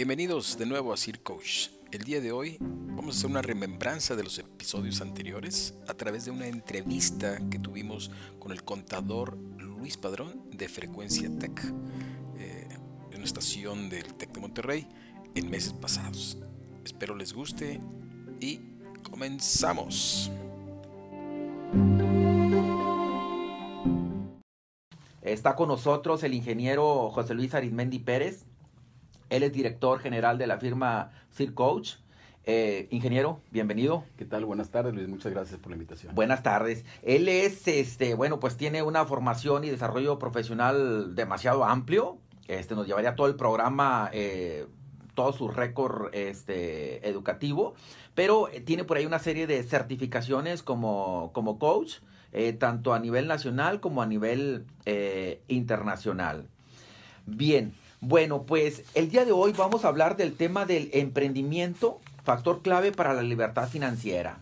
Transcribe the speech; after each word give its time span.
Bienvenidos 0.00 0.56
de 0.56 0.64
nuevo 0.64 0.94
a 0.94 0.96
Sir 0.96 1.22
Coach. 1.22 1.68
El 1.92 2.04
día 2.04 2.22
de 2.22 2.32
hoy 2.32 2.56
vamos 2.58 3.14
a 3.14 3.18
hacer 3.18 3.30
una 3.30 3.42
remembranza 3.42 4.16
de 4.16 4.24
los 4.24 4.38
episodios 4.38 5.02
anteriores 5.02 5.74
a 5.88 5.92
través 5.92 6.24
de 6.24 6.30
una 6.30 6.46
entrevista 6.46 7.38
que 7.50 7.58
tuvimos 7.58 8.10
con 8.38 8.50
el 8.50 8.64
contador 8.64 9.36
Luis 9.58 9.98
Padrón 9.98 10.48
de 10.52 10.70
Frecuencia 10.70 11.28
Tech, 11.38 11.62
eh, 12.38 12.66
en 13.10 13.16
una 13.16 13.26
estación 13.26 13.90
del 13.90 14.14
Tec 14.14 14.32
de 14.32 14.40
Monterrey 14.40 14.88
en 15.34 15.50
meses 15.50 15.74
pasados. 15.74 16.38
Espero 16.82 17.14
les 17.14 17.34
guste 17.34 17.78
y 18.40 18.58
comenzamos. 19.02 20.30
Está 25.20 25.54
con 25.54 25.68
nosotros 25.68 26.22
el 26.22 26.32
ingeniero 26.32 27.10
José 27.10 27.34
Luis 27.34 27.54
Arizmendi 27.54 27.98
Pérez. 27.98 28.46
Él 29.30 29.44
es 29.44 29.52
director 29.52 30.00
general 30.00 30.36
de 30.38 30.46
la 30.46 30.58
firma 30.58 31.12
Sir 31.30 31.54
Coach. 31.54 31.94
Eh, 32.44 32.88
ingeniero, 32.90 33.40
bienvenido. 33.50 34.04
¿Qué 34.18 34.24
tal? 34.24 34.44
Buenas 34.44 34.70
tardes, 34.70 34.92
Luis. 34.92 35.08
Muchas 35.08 35.32
gracias 35.32 35.60
por 35.60 35.70
la 35.70 35.76
invitación. 35.76 36.14
Buenas 36.14 36.42
tardes. 36.42 36.84
Él 37.02 37.28
es, 37.28 37.66
este, 37.68 38.14
bueno, 38.14 38.40
pues 38.40 38.56
tiene 38.56 38.82
una 38.82 39.06
formación 39.06 39.62
y 39.62 39.70
desarrollo 39.70 40.18
profesional 40.18 41.14
demasiado 41.14 41.64
amplio. 41.64 42.18
Este, 42.48 42.74
nos 42.74 42.88
llevaría 42.88 43.14
todo 43.14 43.28
el 43.28 43.36
programa, 43.36 44.10
eh, 44.12 44.66
todo 45.14 45.32
su 45.32 45.46
récord 45.46 46.12
este, 46.12 47.08
educativo, 47.08 47.74
pero 48.16 48.48
tiene 48.64 48.82
por 48.82 48.96
ahí 48.96 49.06
una 49.06 49.20
serie 49.20 49.46
de 49.46 49.62
certificaciones 49.62 50.64
como, 50.64 51.30
como 51.32 51.60
coach, 51.60 51.98
eh, 52.32 52.52
tanto 52.52 52.94
a 52.94 52.98
nivel 52.98 53.28
nacional 53.28 53.78
como 53.78 54.02
a 54.02 54.06
nivel 54.06 54.64
eh, 54.86 55.40
internacional. 55.46 56.48
Bien, 57.26 57.74
bueno, 58.00 58.44
pues 58.44 58.84
el 58.94 59.10
día 59.10 59.24
de 59.24 59.32
hoy 59.32 59.52
vamos 59.52 59.84
a 59.84 59.88
hablar 59.88 60.16
del 60.16 60.34
tema 60.34 60.64
del 60.64 60.88
emprendimiento, 60.92 62.00
factor 62.24 62.62
clave 62.62 62.92
para 62.92 63.12
la 63.12 63.22
libertad 63.22 63.68
financiera. 63.68 64.38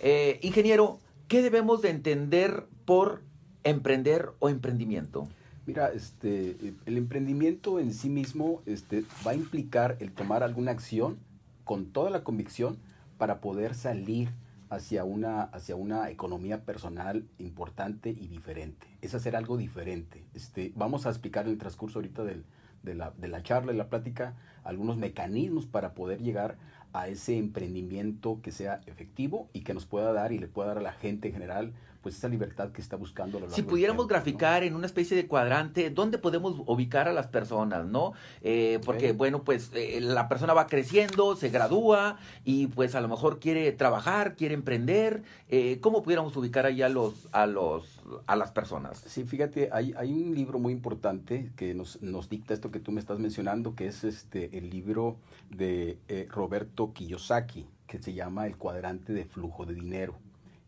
Eh, 0.00 0.38
ingeniero, 0.42 0.98
¿qué 1.28 1.42
debemos 1.42 1.82
de 1.82 1.90
entender 1.90 2.64
por 2.86 3.22
emprender 3.62 4.30
o 4.38 4.48
emprendimiento? 4.48 5.28
Mira, 5.66 5.90
este, 5.92 6.56
el 6.86 6.96
emprendimiento 6.96 7.78
en 7.78 7.92
sí 7.92 8.08
mismo 8.08 8.62
este, 8.66 9.04
va 9.26 9.32
a 9.32 9.34
implicar 9.34 9.96
el 10.00 10.12
tomar 10.12 10.42
alguna 10.42 10.70
acción 10.70 11.18
con 11.64 11.86
toda 11.86 12.08
la 12.08 12.22
convicción 12.22 12.78
para 13.18 13.40
poder 13.40 13.74
salir 13.74 14.30
hacia 14.68 15.04
una, 15.04 15.42
hacia 15.42 15.76
una 15.76 16.10
economía 16.10 16.64
personal 16.64 17.26
importante 17.38 18.10
y 18.10 18.28
diferente. 18.28 18.86
Es 19.00 19.14
hacer 19.14 19.36
algo 19.36 19.56
diferente. 19.56 20.24
Este, 20.34 20.72
vamos 20.74 21.06
a 21.06 21.10
explicar 21.10 21.46
en 21.46 21.52
el 21.52 21.58
transcurso 21.58 21.98
ahorita 21.98 22.24
del, 22.24 22.44
de, 22.82 22.94
la, 22.94 23.12
de 23.16 23.28
la 23.28 23.42
charla 23.42 23.72
y 23.72 23.76
la 23.76 23.88
plática 23.88 24.34
algunos 24.64 24.96
mecanismos 24.96 25.66
para 25.66 25.94
poder 25.94 26.22
llegar 26.22 26.56
a 26.92 27.08
ese 27.08 27.36
emprendimiento 27.36 28.40
que 28.42 28.52
sea 28.52 28.80
efectivo 28.86 29.48
y 29.52 29.60
que 29.60 29.74
nos 29.74 29.86
pueda 29.86 30.12
dar 30.12 30.32
y 30.32 30.38
le 30.38 30.48
pueda 30.48 30.68
dar 30.68 30.78
a 30.78 30.82
la 30.82 30.92
gente 30.92 31.28
en 31.28 31.34
general 31.34 31.72
pues 32.06 32.18
esa 32.18 32.28
libertad 32.28 32.70
que 32.70 32.80
está 32.80 32.94
buscando. 32.94 33.50
si 33.50 33.62
pudiéramos 33.62 34.06
graficar 34.06 34.62
en 34.62 34.76
una 34.76 34.86
especie 34.86 35.16
de 35.16 35.26
cuadrante, 35.26 35.90
¿dónde 35.90 36.18
podemos 36.18 36.62
ubicar 36.64 37.08
a 37.08 37.12
las 37.12 37.26
personas, 37.26 37.84
no? 37.84 38.12
Eh, 38.42 38.78
porque, 38.84 39.10
bueno, 39.10 39.42
pues 39.42 39.72
eh, 39.74 39.98
la 40.00 40.28
persona 40.28 40.54
va 40.54 40.68
creciendo, 40.68 41.34
se 41.34 41.48
gradúa 41.48 42.18
y 42.44 42.68
pues 42.68 42.94
a 42.94 43.00
lo 43.00 43.08
mejor 43.08 43.40
quiere 43.40 43.72
trabajar, 43.72 44.36
quiere 44.36 44.54
emprender. 44.54 45.24
Eh, 45.48 45.80
¿Cómo 45.80 46.04
pudiéramos 46.04 46.36
ubicar 46.36 46.64
ahí 46.64 46.80
a 46.80 46.88
los, 46.88 47.26
a 47.32 47.48
los, 47.48 48.00
a 48.28 48.36
las 48.36 48.52
personas? 48.52 49.02
Sí, 49.04 49.24
fíjate, 49.24 49.70
hay, 49.72 49.92
hay 49.96 50.12
un 50.12 50.32
libro 50.32 50.60
muy 50.60 50.72
importante 50.72 51.50
que 51.56 51.74
nos, 51.74 52.00
nos 52.02 52.28
dicta 52.28 52.54
esto 52.54 52.70
que 52.70 52.78
tú 52.78 52.92
me 52.92 53.00
estás 53.00 53.18
mencionando, 53.18 53.74
que 53.74 53.88
es 53.88 54.04
este 54.04 54.56
el 54.56 54.70
libro 54.70 55.16
de 55.50 55.98
Roberto 56.30 56.92
Kiyosaki, 56.92 57.66
que 57.88 58.00
se 58.00 58.14
llama 58.14 58.46
El 58.46 58.56
cuadrante 58.56 59.12
de 59.12 59.24
flujo 59.24 59.66
de 59.66 59.74
dinero 59.74 60.14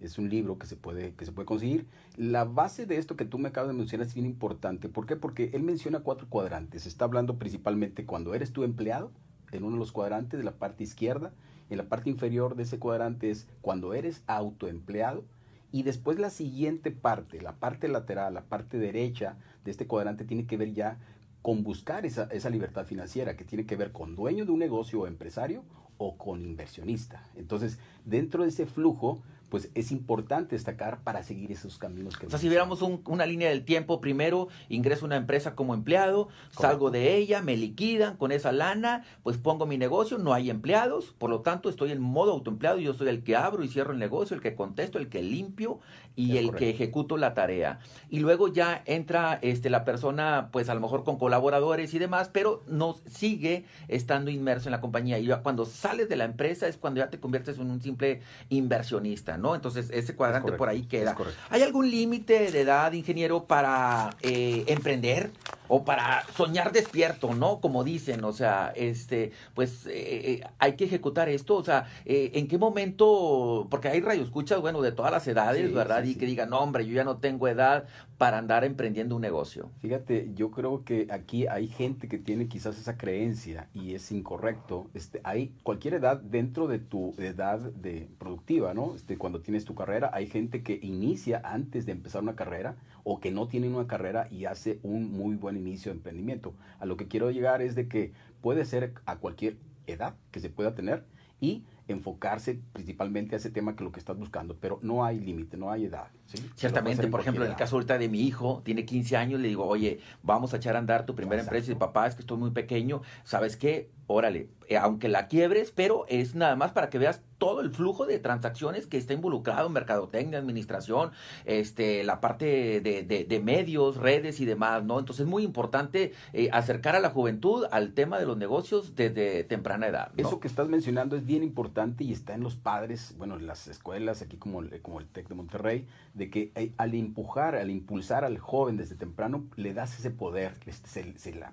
es 0.00 0.19
un 0.19 0.28
libro 0.28 0.59
que 0.59 0.66
se 0.66 0.76
puede, 0.76 1.12
que 1.14 1.25
se 1.25 1.32
puede 1.32 1.47
conseguir. 1.47 1.86
La 2.16 2.44
base 2.44 2.86
de 2.86 2.98
esto 2.98 3.16
que 3.16 3.25
tú 3.25 3.38
me 3.38 3.48
acabas 3.48 3.69
de 3.69 3.75
mencionar 3.75 4.06
es 4.06 4.14
bien 4.14 4.26
importante. 4.26 4.88
¿Por 4.88 5.06
qué? 5.06 5.16
Porque 5.16 5.50
él 5.54 5.62
menciona 5.62 6.00
cuatro 6.00 6.28
cuadrantes. 6.28 6.86
Está 6.86 7.04
hablando 7.04 7.38
principalmente 7.38 8.06
cuando 8.06 8.34
eres 8.34 8.53
tu 8.53 8.62
empleado, 8.62 9.10
en 9.50 9.64
uno 9.64 9.75
de 9.75 9.81
los 9.81 9.92
cuadrantes 9.92 10.38
de 10.38 10.44
la 10.44 10.53
parte 10.53 10.84
izquierda. 10.84 11.32
En 11.70 11.78
la 11.78 11.88
parte 11.88 12.10
inferior 12.10 12.54
de 12.54 12.62
ese 12.62 12.78
cuadrante 12.78 13.31
es 13.31 13.48
cuando 13.60 13.92
eres 13.94 14.22
autoempleado. 14.26 15.25
Y 15.70 15.82
después 15.82 16.19
la 16.19 16.30
siguiente 16.30 16.91
parte, 16.91 17.42
la 17.42 17.56
parte 17.56 17.88
lateral, 17.88 18.34
la 18.34 18.44
parte 18.44 18.78
derecha 18.78 19.36
de 19.65 19.70
este 19.70 19.86
cuadrante 19.86 20.25
tiene 20.25 20.47
que 20.47 20.56
ver 20.56 20.72
ya 20.72 20.98
con 21.42 21.62
buscar 21.62 22.06
esa, 22.06 22.25
esa 22.25 22.50
libertad 22.50 22.86
financiera, 22.86 23.36
que 23.36 23.44
tiene 23.44 23.66
que 23.66 23.76
ver 23.76 23.92
con 23.92 24.16
dueño 24.16 24.47
de 24.47 24.53
un 24.53 24.59
negocio 24.59 25.00
o 25.00 25.06
empresario 25.06 25.65
o 25.98 26.16
con 26.16 26.44
inversionista. 26.44 27.28
Entonces, 27.36 27.78
dentro 28.04 28.44
de 28.44 28.48
ese 28.48 28.65
flujo, 28.65 29.20
pues 29.48 29.70
es 29.75 29.92
importante 29.92 30.56
destacar 30.56 31.03
para 31.03 31.22
seguir 31.22 31.53
esos 31.53 31.78
caminos 31.78 32.16
que... 32.16 32.26
O 32.26 32.31
sea, 32.31 32.38
si 32.38 32.48
viéramos 32.48 32.82
una 32.82 33.26
línea 33.26 33.48
del 33.48 33.64
tiempo, 33.64 34.00
primero 34.00 34.48
ingreso 34.69 35.04
a 35.04 35.06
una 35.06 35.16
empresa 35.16 35.54
como 35.54 35.75
empleado, 35.75 36.28
salgo 36.50 36.91
de 36.91 37.16
ella, 37.16 37.42
me 37.42 37.56
liquidan 37.56 38.16
con 38.16 38.32
esa 38.32 38.53
lana, 38.53 39.04
pues 39.22 39.38
pongo 39.38 39.66
mi 39.66 39.78
negocio, 39.78 40.19
no 40.19 40.34
hay 40.34 40.50
empleados, 40.50 41.14
por 41.19 41.31
lo 41.31 41.41
tanto 41.41 41.69
estoy 41.69 41.92
en 41.92 42.00
modo 42.00 42.32
autoempleado, 42.32 42.78
yo 42.78 42.94
soy 42.94 43.09
el 43.09 43.22
que 43.22 43.36
abro 43.36 43.64
y 43.64 43.69
cierro 43.69 43.92
el 43.92 43.98
negocio, 43.98 44.34
el 44.34 44.42
que 44.42 44.54
contesto, 44.54 44.98
el 44.98 45.09
que 45.09 45.22
limpio 45.22 45.80
y 46.19 46.36
el 46.36 46.53
que 46.54 46.70
ejecuto 46.70 47.16
la 47.16 47.32
tarea. 47.32 47.78
Y 48.10 48.19
luego 48.19 48.48
ya 48.48 48.82
entra 48.86 49.38
este, 49.41 49.70
la 49.70 49.84
persona, 49.84 50.48
pues 50.50 50.69
a 50.69 50.75
lo 50.75 50.80
mejor 50.80 51.04
con 51.04 51.16
colaboradores 51.16 51.94
y 51.94 51.98
demás, 52.00 52.28
pero 52.32 52.65
no 52.66 52.97
sigue 53.06 53.65
estando 53.86 54.30
inmerso 54.30 54.69
en 54.69 54.72
la 54.72 54.80
compañía. 54.80 55.19
Y 55.20 55.28
cuando 55.44 55.65
sales 55.65 56.09
de 56.09 56.16
la 56.16 56.25
empresa 56.25 56.66
es 56.66 56.76
cuando 56.76 56.98
ya 56.98 57.10
te 57.10 57.20
conviertes 57.20 57.59
en 57.59 57.70
un 57.70 57.80
simple 57.80 58.20
inversionista. 58.48 59.38
¿No? 59.38 59.54
Entonces, 59.54 59.91
ese 59.91 60.15
cuadrante 60.15 60.53
por 60.53 60.69
ahí 60.69 60.82
queda. 60.82 61.16
¿Hay 61.50 61.62
algún 61.62 61.91
límite 61.91 62.50
de 62.50 62.60
edad, 62.60 62.93
ingeniero, 62.93 63.44
para 63.44 64.10
eh, 64.21 64.65
emprender 64.66 65.31
o 65.68 65.84
para 65.84 66.24
soñar 66.34 66.72
despierto, 66.72 67.34
¿no? 67.34 67.60
Como 67.60 67.84
dicen, 67.84 68.24
o 68.24 68.32
sea, 68.32 68.72
este, 68.74 69.32
pues 69.54 69.86
eh, 69.86 69.92
eh, 69.94 70.40
hay 70.58 70.74
que 70.74 70.84
ejecutar 70.84 71.28
esto, 71.28 71.56
o 71.56 71.64
sea, 71.64 71.86
¿en 72.04 72.48
qué 72.48 72.58
momento? 72.58 73.66
Porque 73.70 73.88
hay 73.88 74.00
radioescuchas, 74.00 74.60
bueno, 74.60 74.82
de 74.82 74.92
todas 74.92 75.12
las 75.12 75.26
edades, 75.28 75.72
¿verdad? 75.72 76.04
y 76.04 76.14
que 76.14 76.26
digan, 76.26 76.50
no, 76.50 76.58
hombre, 76.58 76.86
yo 76.86 76.94
ya 76.94 77.04
no 77.04 77.18
tengo 77.18 77.48
edad 77.48 77.86
para 78.18 78.38
andar 78.38 78.64
emprendiendo 78.64 79.14
un 79.14 79.22
negocio. 79.22 79.70
Fíjate, 79.78 80.32
yo 80.34 80.50
creo 80.50 80.84
que 80.84 81.06
aquí 81.10 81.46
hay 81.46 81.68
gente 81.68 82.08
que 82.08 82.18
tiene 82.18 82.48
quizás 82.48 82.76
esa 82.78 82.96
creencia 82.96 83.68
y 83.72 83.94
es 83.94 84.10
incorrecto. 84.10 84.90
Este, 84.92 85.20
hay 85.22 85.54
cualquier 85.62 85.94
edad 85.94 86.20
dentro 86.20 86.66
de 86.66 86.80
tu 86.80 87.14
edad 87.18 87.60
de 87.60 88.08
productiva, 88.18 88.74
¿no? 88.74 88.94
Este, 88.96 89.16
cuando 89.16 89.40
tienes 89.40 89.64
tu 89.64 89.76
carrera, 89.76 90.10
hay 90.12 90.26
gente 90.26 90.64
que 90.64 90.78
inicia 90.82 91.40
antes 91.44 91.86
de 91.86 91.92
empezar 91.92 92.22
una 92.22 92.34
carrera 92.34 92.76
o 93.04 93.20
que 93.20 93.30
no 93.30 93.46
tiene 93.46 93.68
una 93.68 93.86
carrera 93.86 94.26
y 94.30 94.46
hace 94.46 94.80
un 94.82 95.12
muy 95.12 95.36
buen 95.36 95.56
inicio 95.58 95.91
de 95.91 95.98
emprendimiento. 95.98 96.54
A 96.78 96.86
lo 96.86 96.96
que 96.96 97.08
quiero 97.08 97.30
llegar 97.30 97.62
es 97.62 97.74
de 97.74 97.88
que 97.88 98.12
puede 98.41 98.64
ser 98.64 98.94
a 99.06 99.16
cualquier 99.16 99.56
edad 99.86 100.14
que 100.30 100.41
se 100.41 100.50
pueda 100.50 100.74
tener 100.74 101.04
y 101.41 101.64
enfocarse 101.88 102.60
principalmente 102.72 103.34
a 103.34 103.38
ese 103.38 103.50
tema 103.50 103.76
que 103.76 103.84
lo 103.84 103.92
que 103.92 104.00
estás 104.00 104.18
buscando, 104.18 104.56
pero 104.60 104.78
no 104.82 105.04
hay 105.04 105.18
límite, 105.20 105.56
no 105.56 105.70
hay 105.70 105.86
edad. 105.86 106.08
Ciertamente, 106.56 107.06
por 107.09 107.21
ejemplo, 107.21 107.44
en 107.44 107.50
el 107.50 107.56
caso 107.56 107.77
ahorita 107.77 107.97
de 107.99 108.09
mi 108.09 108.21
hijo, 108.22 108.61
tiene 108.65 108.84
15 108.84 109.16
años, 109.16 109.41
le 109.41 109.49
digo, 109.49 109.66
oye, 109.66 110.00
vamos 110.22 110.53
a 110.53 110.59
echar 110.59 110.77
a 110.77 110.78
andar 110.78 111.06
tu 111.06 111.15
primera 111.15 111.43
empresa 111.43 111.72
y 111.72 111.75
papá, 111.75 112.06
es 112.06 112.15
que 112.15 112.21
estoy 112.21 112.37
muy 112.37 112.50
pequeño, 112.50 113.03
¿sabes 113.25 113.56
qué? 113.56 113.91
Órale, 114.06 114.49
eh, 114.69 114.77
aunque 114.77 115.09
la 115.09 115.28
quiebres, 115.28 115.71
pero 115.71 116.05
es 116.09 116.34
nada 116.34 116.56
más 116.56 116.72
para 116.72 116.91
que 116.91 116.99
veas 116.99 117.22
todo 117.39 117.61
el 117.61 117.71
flujo 117.71 118.06
de 118.06 118.19
transacciones 118.19 118.87
que 118.87 118.99
está 118.99 119.15
involucrado 119.15 119.66
en 119.66 119.72
mercadotecnia, 119.72 120.39
administración, 120.39 121.12
este, 121.44 122.05
la 122.05 122.21
parte 122.21 122.81
de, 122.81 123.03
de, 123.03 123.41
medios, 123.41 123.97
redes 123.97 124.41
y 124.41 124.45
demás, 124.45 124.84
¿no? 124.84 124.98
Entonces 124.98 125.24
es 125.24 125.31
muy 125.31 125.42
importante 125.42 126.13
eh, 126.33 126.48
acercar 126.53 126.97
a 126.97 127.01
la 127.01 127.10
juventud 127.10 127.66
al 127.71 127.92
tema 127.92 128.19
de 128.19 128.27
los 128.27 128.36
negocios 128.36 128.97
desde 128.97 129.45
temprana 129.45 129.86
edad. 129.86 130.10
Eso 130.16 130.41
que 130.41 130.48
estás 130.48 130.69
mencionando 130.69 131.16
es 131.16 131.24
bien 131.24 131.42
importante 131.42 132.03
y 132.04 132.13
está 132.13 132.34
en 132.34 132.42
los 132.42 132.57
padres, 132.57 133.15
bueno, 133.16 133.36
en 133.36 133.47
las 133.47 133.69
escuelas, 133.69 134.21
aquí 134.21 134.36
como, 134.36 134.63
como 134.83 135.01
el 135.01 135.07
TEC 135.07 135.28
de 135.28 135.34
Monterrey, 135.34 135.86
de 136.18 136.30
que 136.30 136.53
eh, 136.54 136.72
al 136.76 136.94
empujar, 136.94 137.54
al 137.54 137.70
impulsar 137.70 138.24
al 138.24 138.38
joven 138.38 138.76
desde 138.76 138.97
temprano, 138.97 139.47
le 139.56 139.72
das 139.72 139.98
ese 139.98 140.10
poder 140.10 140.54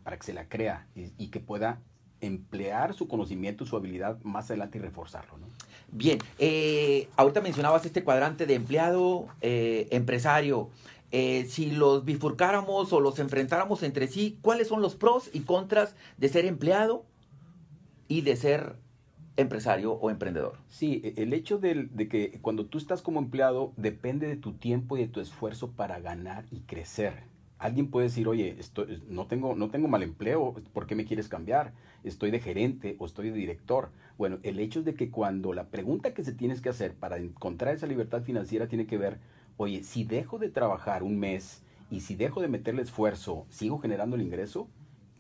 para 0.04 0.18
que 0.18 0.24
se 0.26 0.34
la 0.34 0.50
crea 0.50 0.88
y, 0.96 1.28
que 1.28 1.40
pueda 1.40 1.80
emplear 2.20 2.94
su 2.94 3.08
conocimiento, 3.08 3.66
su 3.66 3.76
habilidad 3.76 4.20
más 4.24 4.50
adelante 4.50 4.80
y 4.80 4.82
reforzarlo. 4.82 5.38
Bien, 5.92 6.18
eh, 6.40 7.08
ahorita 7.16 7.42
mencionabas 7.42 7.86
este 7.86 8.04
cuadrante 8.04 8.46
de 8.46 8.56
empleado, 8.56 9.28
eh, 9.42 9.88
empresario. 9.92 10.70
si 11.12 11.72
los 11.72 12.04
bifurcáramos 12.04 12.92
o 12.92 13.00
los 13.00 13.20
enfrentáramos 13.20 13.84
entre 13.84 14.08
sí, 14.08 14.38
¿cuáles 14.42 14.68
son 14.68 14.82
los 14.82 14.96
pros 14.96 15.30
y 15.32 15.42
contras 15.42 15.96
de 16.18 16.28
ser 16.28 16.46
empleado 16.46 17.06
y 18.08 18.22
de 18.22 18.36
ser 18.36 18.76
empresario 19.38 19.94
o 19.94 20.10
emprendedor. 20.10 20.58
Sí, 20.68 21.02
e, 21.04 21.22
el 21.22 21.34
hecho 21.34 21.58
de, 21.58 21.90
que 22.10 22.40
cuando 22.42 22.66
tú 22.66 22.78
estás 22.78 23.02
como 23.02 23.20
empleado 23.20 23.74
depende 23.78 24.28
de 24.28 24.38
tu 24.38 24.54
tiempo 24.54 24.98
y 24.98 25.02
de 25.02 25.08
tu 25.08 25.20
esfuerzo 25.20 25.72
para 25.72 26.00
ganar 26.00 26.46
y 26.52 26.62
crecer. 26.62 27.24
Alguien 27.58 27.90
puede 27.90 28.08
decir, 28.08 28.28
oye, 28.28 28.56
estoy, 28.60 29.02
no, 29.08 29.28
tengo, 29.28 29.56
no 29.56 29.70
tengo 29.70 29.88
mal 29.88 30.04
empleo, 30.04 30.56
¿por 30.74 30.88
qué 30.88 30.96
me 30.96 31.06
quieres 31.06 31.30
cambiar? 31.30 31.74
Estoy 32.04 32.30
de 32.30 32.40
gerente 32.40 32.96
o 33.00 33.06
estoy 33.06 33.30
de 33.30 33.38
director. 33.38 33.92
Bueno, 34.18 34.40
el 34.44 34.60
hecho 34.60 34.80
es 34.80 34.86
de 34.86 34.94
que 34.94 35.10
cuando 35.10 35.54
la 35.54 35.70
pregunta 35.70 36.14
que 36.14 36.24
se 36.24 36.34
tienes 36.34 36.62
que 36.62 36.70
hacer 36.70 36.94
para 36.94 37.18
encontrar 37.18 37.74
esa 37.74 37.88
libertad 37.88 38.24
financiera 38.24 38.68
tiene 38.68 38.86
que 38.86 38.98
ver, 38.98 39.20
oye, 39.58 39.84
si 39.84 40.04
dejo 40.04 40.38
de 40.38 40.50
trabajar 40.50 41.02
un 41.02 41.18
mes 41.18 41.64
y 41.90 42.02
si 42.02 42.16
dejo 42.16 42.42
de 42.42 42.50
meterle 42.50 42.82
esfuerzo, 42.82 43.46
¿sigo 43.50 43.80
generando 43.80 44.16
el 44.18 44.22
ingreso? 44.22 44.68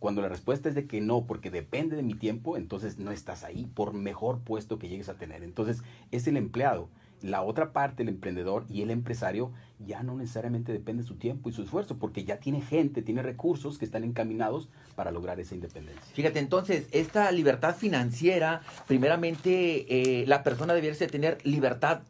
Cuando 0.05 0.21
la 0.21 0.29
respuesta 0.29 0.69
es 0.69 0.75
de 0.75 0.85
que 0.85 1.01
no, 1.01 1.25
porque 1.25 1.49
depende 1.49 1.95
de 1.95 2.03
mi 2.03 2.13
tiempo, 2.13 2.57
entonces 2.57 2.99
no 2.99 3.09
estás 3.09 3.43
ahí 3.43 3.65
por 3.73 3.95
mejor 3.95 4.39
puesto 4.41 4.77
que 4.77 4.87
llegues 4.87 5.09
a 5.09 5.17
tener. 5.17 5.41
Entonces 5.41 5.81
es 6.11 6.27
el 6.27 6.37
empleado. 6.37 6.89
La 7.23 7.41
otra 7.41 7.73
parte, 7.73 8.03
el 8.03 8.09
emprendedor 8.09 8.65
y 8.69 8.83
el 8.83 8.91
empresario, 8.91 9.51
ya 9.79 10.03
no 10.03 10.15
necesariamente 10.15 10.71
depende 10.71 11.01
de 11.01 11.07
su 11.07 11.15
tiempo 11.15 11.49
y 11.49 11.53
su 11.53 11.63
esfuerzo, 11.63 11.97
porque 11.97 12.23
ya 12.23 12.37
tiene 12.37 12.61
gente, 12.61 13.01
tiene 13.01 13.23
recursos 13.23 13.79
que 13.79 13.85
están 13.85 14.03
encaminados 14.03 14.69
para 14.95 15.09
lograr 15.09 15.39
esa 15.39 15.55
independencia. 15.55 16.03
Fíjate, 16.13 16.37
entonces, 16.37 16.87
esta 16.91 17.31
libertad 17.31 17.75
financiera, 17.75 18.61
primeramente, 18.85 20.21
eh, 20.21 20.27
la 20.27 20.43
persona 20.43 20.75
debiese 20.75 21.07
tener 21.07 21.39
libertad 21.43 22.01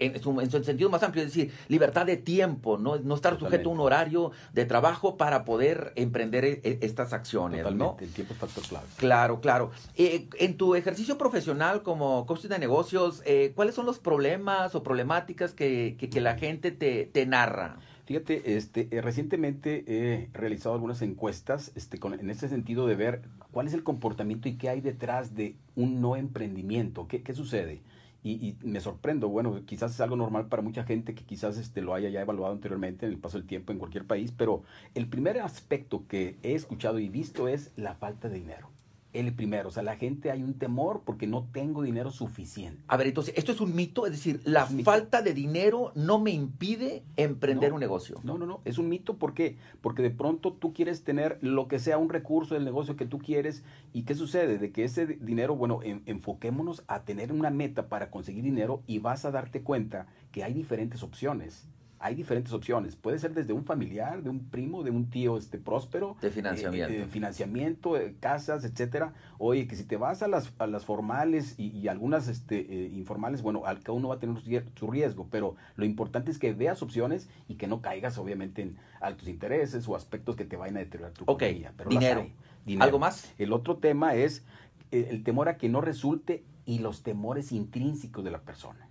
en 0.00 0.20
su, 0.22 0.40
en 0.40 0.50
su, 0.50 0.62
sentido 0.64 0.90
más 0.90 1.02
amplio, 1.02 1.24
es 1.24 1.34
decir, 1.34 1.52
libertad 1.68 2.06
de 2.06 2.16
tiempo, 2.16 2.78
no, 2.78 2.96
no 2.96 3.14
estar 3.14 3.38
sujeto 3.38 3.70
a 3.70 3.72
un 3.72 3.80
horario 3.80 4.32
de 4.52 4.64
trabajo 4.64 5.16
para 5.16 5.44
poder 5.44 5.92
emprender 5.96 6.44
e, 6.44 6.60
e, 6.62 6.78
estas 6.82 7.12
acciones. 7.12 7.62
Totalmente, 7.62 8.04
el 8.04 8.12
tiempo 8.12 8.34
es 8.34 8.40
factor 8.40 8.64
clave. 8.64 8.86
Claro, 8.96 9.40
claro. 9.40 9.70
Eh, 9.96 10.28
en 10.38 10.56
tu 10.56 10.74
ejercicio 10.74 11.18
profesional 11.18 11.82
como 11.82 12.26
coach 12.26 12.42
de 12.42 12.58
negocios, 12.58 13.22
eh, 13.24 13.52
¿cuáles 13.54 13.74
son 13.74 13.86
los 13.86 13.98
problemas 13.98 14.74
o 14.74 14.82
problemáticas 14.82 15.52
que, 15.52 15.96
que, 15.98 16.20
la 16.20 16.36
gente 16.36 16.70
te, 16.70 17.06
te 17.06 17.26
narra? 17.26 17.76
Fíjate, 18.06 18.56
este, 18.56 18.88
eh, 18.92 19.00
recientemente 19.00 19.84
he 19.88 20.28
realizado 20.32 20.74
algunas 20.74 21.02
encuestas 21.02 21.72
este, 21.74 21.98
con, 21.98 22.14
en 22.14 22.30
ese 22.30 22.48
sentido 22.48 22.86
de 22.86 22.94
ver 22.94 23.22
cuál 23.50 23.66
es 23.66 23.74
el 23.74 23.82
comportamiento 23.82 24.48
y 24.48 24.56
qué 24.56 24.68
hay 24.68 24.80
detrás 24.80 25.34
de 25.34 25.56
un 25.74 26.00
no 26.00 26.14
emprendimiento. 26.14 27.08
¿Qué, 27.08 27.22
qué 27.22 27.34
sucede? 27.34 27.80
Y, 28.28 28.56
me 28.64 28.80
sorprendo, 28.80 29.28
bueno, 29.28 29.62
quizás 29.66 29.92
es 29.92 30.00
algo 30.00 30.16
normal 30.16 30.46
para 30.48 30.60
mucha 30.60 30.82
gente 30.82 31.14
que 31.14 31.24
quizás 31.24 31.58
este, 31.58 31.80
lo 31.80 31.94
haya 31.94 32.08
ya 32.08 32.20
evaluado 32.20 32.52
anteriormente 32.52 33.06
en 33.06 33.12
el 33.12 33.18
paso 33.18 33.38
del 33.38 33.46
tiempo 33.46 33.72
en 33.72 33.78
cualquier 33.78 34.04
país, 34.04 34.32
pero 34.36 34.64
el 34.94 35.06
primer 35.06 35.38
aspecto 35.38 36.06
que 36.08 36.36
he 36.42 36.54
escuchado 36.54 36.98
y 36.98 37.08
visto 37.08 37.46
es 37.46 37.70
la 37.76 37.94
falta 37.94 38.28
de 38.28 38.40
dinero 38.40 38.75
el 39.24 39.34
primero. 39.34 39.68
O 39.68 39.72
sea, 39.72 39.82
la 39.82 39.96
gente 39.96 40.30
hay 40.30 40.42
un 40.42 40.54
temor 40.54 41.02
porque 41.04 41.26
no 41.26 41.48
tengo 41.52 41.82
dinero 41.82 42.10
suficiente. 42.10 42.82
A 42.88 42.96
ver, 42.96 43.06
entonces, 43.06 43.34
¿esto 43.36 43.52
es 43.52 43.60
un 43.60 43.74
mito? 43.74 44.06
Es 44.06 44.12
decir, 44.12 44.40
¿la 44.44 44.66
falta 44.66 45.22
de 45.22 45.32
dinero 45.32 45.92
no 45.94 46.18
me 46.18 46.30
impide 46.30 47.04
emprender 47.16 47.72
un 47.72 47.80
negocio? 47.80 48.20
No, 48.22 48.38
no, 48.38 48.46
no. 48.46 48.60
Es 48.64 48.78
un 48.78 48.88
mito. 48.88 49.16
¿Por 49.16 49.34
qué? 49.34 49.56
Porque 49.80 50.02
de 50.02 50.10
pronto 50.10 50.52
tú 50.52 50.72
quieres 50.72 51.04
tener 51.04 51.38
lo 51.40 51.68
que 51.68 51.78
sea 51.78 51.98
un 51.98 52.10
recurso 52.10 52.54
del 52.54 52.64
negocio 52.64 52.96
que 52.96 53.06
tú 53.06 53.18
quieres. 53.18 53.64
¿Y 53.92 54.02
qué 54.02 54.14
sucede? 54.14 54.58
De 54.58 54.72
que 54.72 54.84
ese 54.84 55.06
dinero, 55.06 55.56
bueno, 55.56 55.80
enfoquémonos 55.82 56.84
a 56.88 57.04
tener 57.04 57.32
una 57.32 57.50
meta 57.50 57.88
para 57.88 58.10
conseguir 58.10 58.44
dinero 58.44 58.82
y 58.86 58.98
vas 58.98 59.24
a 59.24 59.30
darte 59.30 59.62
cuenta 59.62 60.06
que 60.32 60.44
hay 60.44 60.52
diferentes 60.52 61.02
opciones 61.02 61.66
hay 62.06 62.14
diferentes 62.14 62.52
opciones. 62.52 62.94
Puede 62.94 63.18
ser 63.18 63.34
desde 63.34 63.52
un 63.52 63.64
familiar, 63.64 64.22
de 64.22 64.30
un 64.30 64.48
primo, 64.48 64.84
de 64.84 64.92
un 64.92 65.10
tío 65.10 65.36
este 65.36 65.58
próspero. 65.58 66.16
De 66.20 66.30
financiamiento. 66.30 66.94
Eh, 66.94 67.06
financiamiento, 67.06 67.96
eh, 67.96 68.14
casas, 68.20 68.64
etcétera. 68.64 69.12
Oye, 69.38 69.66
que 69.66 69.74
si 69.74 69.82
te 69.82 69.96
vas 69.96 70.22
a 70.22 70.28
las, 70.28 70.52
a 70.58 70.68
las 70.68 70.84
formales 70.84 71.58
y, 71.58 71.88
algunas 71.88 72.28
este, 72.28 72.60
eh, 72.60 72.92
informales, 72.94 73.42
bueno, 73.42 73.66
al 73.66 73.80
cada 73.80 73.94
uno 73.94 74.08
va 74.08 74.14
a 74.14 74.18
tener 74.20 74.36
su 74.76 74.88
riesgo, 74.88 75.26
pero 75.32 75.56
lo 75.74 75.84
importante 75.84 76.30
es 76.30 76.38
que 76.38 76.52
veas 76.52 76.80
opciones 76.80 77.28
y 77.48 77.56
que 77.56 77.66
no 77.66 77.82
caigas, 77.82 78.18
obviamente, 78.18 78.62
en 78.62 78.76
altos 79.00 79.26
intereses 79.26 79.88
o 79.88 79.96
aspectos 79.96 80.36
que 80.36 80.44
te 80.44 80.56
vayan 80.56 80.76
a 80.76 80.80
deteriorar 80.80 81.12
tu 81.12 81.24
Ok, 81.26 81.42
Pero 81.76 81.90
dinero. 81.90 82.26
dinero. 82.64 82.84
¿Algo 82.84 83.00
más? 83.00 83.34
El 83.36 83.52
otro 83.52 83.78
tema 83.78 84.14
es 84.14 84.44
el 84.92 85.24
temor 85.24 85.48
a 85.48 85.56
que 85.58 85.68
no 85.68 85.80
resulte 85.80 86.44
y 86.66 86.78
los 86.78 87.02
temores 87.02 87.50
intrínsecos 87.50 88.24
de 88.24 88.30
la 88.30 88.42
persona 88.42 88.86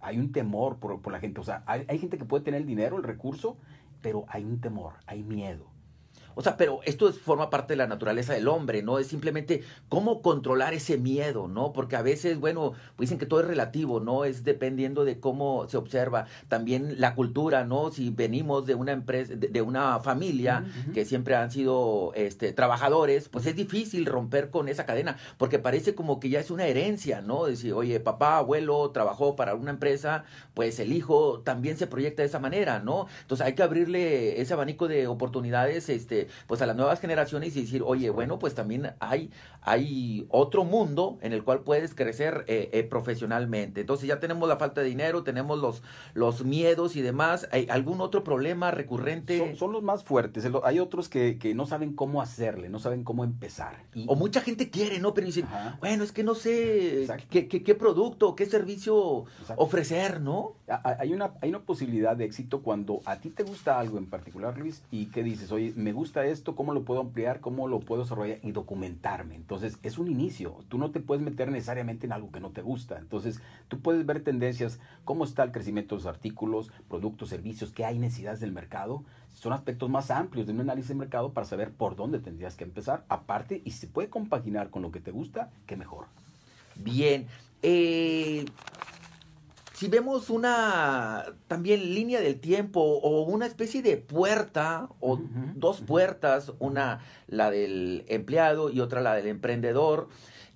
hay 0.00 0.18
un 0.18 0.32
temor 0.32 0.76
por, 0.76 1.00
por 1.00 1.12
la 1.12 1.20
gente. 1.20 1.40
O 1.40 1.44
sea, 1.44 1.62
hay, 1.66 1.84
hay, 1.88 1.98
gente 1.98 2.18
que 2.18 2.24
puede 2.24 2.44
tener 2.44 2.60
el 2.60 2.66
dinero, 2.66 2.96
el 2.96 3.02
recurso, 3.02 3.56
pero 4.02 4.24
hay 4.28 4.44
un 4.44 4.60
temor, 4.60 4.94
hay 5.06 5.22
miedo. 5.22 5.66
O 6.38 6.42
sea, 6.42 6.56
pero 6.56 6.78
esto 6.84 7.12
forma 7.12 7.50
parte 7.50 7.72
de 7.72 7.78
la 7.78 7.88
naturaleza 7.88 8.32
del 8.32 8.46
hombre, 8.46 8.80
¿no? 8.80 9.00
Es 9.00 9.08
simplemente 9.08 9.64
cómo 9.88 10.22
controlar 10.22 10.72
ese 10.72 10.96
miedo, 10.96 11.48
¿no? 11.48 11.72
Porque 11.72 11.96
a 11.96 12.02
veces, 12.02 12.38
bueno, 12.38 12.74
pues 12.94 13.08
dicen 13.08 13.18
que 13.18 13.26
todo 13.26 13.40
es 13.40 13.46
relativo, 13.48 13.98
¿no? 13.98 14.24
Es 14.24 14.44
dependiendo 14.44 15.04
de 15.04 15.18
cómo 15.18 15.66
se 15.66 15.76
observa. 15.76 16.26
También 16.46 17.00
la 17.00 17.16
cultura, 17.16 17.64
¿no? 17.64 17.90
Si 17.90 18.10
venimos 18.10 18.66
de 18.66 18.76
una 18.76 18.92
empresa, 18.92 19.34
de, 19.34 19.62
una 19.62 19.98
familia 19.98 20.64
que 20.94 21.04
siempre 21.04 21.34
han 21.34 21.50
sido 21.50 22.12
este, 22.14 22.52
trabajadores, 22.52 23.28
pues 23.28 23.44
es 23.46 23.56
difícil 23.56 24.06
romper 24.06 24.50
con 24.50 24.68
esa 24.68 24.86
cadena, 24.86 25.16
porque 25.38 25.58
parece 25.58 25.96
como 25.96 26.20
que 26.20 26.28
ya 26.28 26.38
es 26.38 26.52
una 26.52 26.66
herencia, 26.66 27.20
¿no? 27.20 27.46
Decir, 27.46 27.72
oye, 27.72 27.98
papá, 27.98 28.38
abuelo 28.38 28.88
trabajó 28.92 29.34
para 29.34 29.56
una 29.56 29.72
empresa, 29.72 30.22
pues 30.54 30.78
el 30.78 30.92
hijo 30.92 31.40
también 31.40 31.76
se 31.76 31.88
proyecta 31.88 32.22
de 32.22 32.28
esa 32.28 32.38
manera, 32.38 32.78
¿no? 32.78 33.08
Entonces 33.22 33.44
hay 33.44 33.54
que 33.54 33.64
abrirle 33.64 34.40
ese 34.40 34.52
abanico 34.52 34.86
de 34.86 35.08
oportunidades, 35.08 35.88
este, 35.88 36.27
pues 36.46 36.62
a 36.62 36.66
las 36.66 36.76
nuevas 36.76 37.00
generaciones 37.00 37.56
y 37.56 37.62
decir, 37.62 37.82
oye, 37.84 38.10
bueno, 38.10 38.38
pues 38.38 38.54
también 38.54 38.94
hay, 39.00 39.30
hay 39.62 40.26
otro 40.28 40.64
mundo 40.64 41.18
en 41.22 41.32
el 41.32 41.44
cual 41.44 41.60
puedes 41.60 41.94
crecer 41.94 42.44
eh, 42.46 42.70
eh, 42.72 42.84
profesionalmente. 42.84 43.80
Entonces 43.80 44.08
ya 44.08 44.20
tenemos 44.20 44.48
la 44.48 44.56
falta 44.56 44.80
de 44.80 44.88
dinero, 44.88 45.22
tenemos 45.22 45.58
los, 45.58 45.82
los 46.14 46.44
miedos 46.44 46.96
y 46.96 47.02
demás. 47.02 47.48
¿Hay 47.52 47.66
algún 47.70 48.00
otro 48.00 48.24
problema 48.24 48.70
recurrente? 48.70 49.56
Son, 49.56 49.72
los 49.72 49.82
más 49.82 50.02
fuertes. 50.02 50.48
Hay 50.64 50.80
otros 50.80 51.08
que, 51.08 51.38
que, 51.38 51.54
no 51.54 51.66
saben 51.66 51.94
cómo 51.94 52.22
hacerle, 52.22 52.68
no 52.68 52.78
saben 52.78 53.04
cómo 53.04 53.24
empezar. 53.24 53.84
O 54.06 54.16
mucha 54.16 54.40
gente 54.40 54.70
quiere, 54.70 54.98
¿no? 54.98 55.14
Pero 55.14 55.26
dicen, 55.26 55.46
bueno, 55.80 56.04
es 56.04 56.12
que 56.12 56.22
no 56.22 56.34
sé 56.34 57.06
qué, 57.30 57.48
qué, 57.48 57.62
qué, 57.62 57.74
producto, 57.74 58.34
qué 58.34 58.46
servicio 58.46 59.24
ofrecer, 59.56 60.20
¿no? 60.20 60.54
Hay 60.82 61.12
una, 61.12 61.32
hay 61.40 61.50
una 61.50 61.60
posibilidad 61.60 62.16
de 62.16 62.24
éxito 62.24 62.62
cuando 62.62 63.00
a 63.04 63.16
ti 63.16 63.30
te 63.30 63.42
gusta 63.42 63.78
algo 63.78 63.98
en 63.98 64.06
particular, 64.06 64.56
Luis, 64.58 64.82
y 64.90 65.06
que 65.06 65.22
dices, 65.22 65.52
oye, 65.52 65.72
me 65.76 65.92
gusta 65.92 66.17
esto, 66.24 66.56
cómo 66.56 66.72
lo 66.72 66.84
puedo 66.84 67.00
ampliar, 67.00 67.40
cómo 67.40 67.68
lo 67.68 67.80
puedo 67.80 68.02
desarrollar 68.02 68.38
y 68.42 68.52
documentarme. 68.52 69.34
Entonces, 69.34 69.78
es 69.82 69.98
un 69.98 70.08
inicio. 70.08 70.56
Tú 70.68 70.78
no 70.78 70.90
te 70.90 71.00
puedes 71.00 71.22
meter 71.22 71.50
necesariamente 71.50 72.06
en 72.06 72.12
algo 72.12 72.30
que 72.30 72.40
no 72.40 72.50
te 72.50 72.62
gusta. 72.62 72.98
Entonces, 72.98 73.40
tú 73.68 73.80
puedes 73.80 74.04
ver 74.06 74.22
tendencias, 74.22 74.80
cómo 75.04 75.24
está 75.24 75.42
el 75.42 75.52
crecimiento 75.52 75.94
de 75.94 76.02
los 76.02 76.06
artículos, 76.06 76.70
productos, 76.88 77.28
servicios, 77.28 77.72
qué 77.72 77.84
hay 77.84 77.98
necesidades 77.98 78.40
del 78.40 78.52
mercado. 78.52 79.04
Son 79.34 79.52
aspectos 79.52 79.88
más 79.88 80.10
amplios 80.10 80.46
de 80.46 80.52
un 80.52 80.60
análisis 80.60 80.88
de 80.88 80.94
mercado 80.94 81.32
para 81.32 81.46
saber 81.46 81.70
por 81.72 81.96
dónde 81.96 82.18
tendrías 82.18 82.56
que 82.56 82.64
empezar. 82.64 83.04
Aparte, 83.08 83.62
y 83.64 83.70
si 83.70 83.78
se 83.78 83.86
puede 83.86 84.08
compaginar 84.08 84.70
con 84.70 84.82
lo 84.82 84.90
que 84.90 85.00
te 85.00 85.10
gusta, 85.10 85.50
qué 85.66 85.76
mejor. 85.76 86.06
Bien. 86.76 87.26
Eh, 87.62 88.44
si 89.78 89.86
vemos 89.86 90.28
una 90.28 91.24
también 91.46 91.94
línea 91.94 92.20
del 92.20 92.40
tiempo 92.40 92.80
o 92.80 93.22
una 93.22 93.46
especie 93.46 93.80
de 93.80 93.96
puerta 93.96 94.88
o 94.98 95.20
dos 95.54 95.82
puertas, 95.82 96.52
una 96.58 96.98
la 97.28 97.52
del 97.52 98.04
empleado 98.08 98.70
y 98.70 98.80
otra 98.80 99.00
la 99.02 99.14
del 99.14 99.28
emprendedor, 99.28 100.08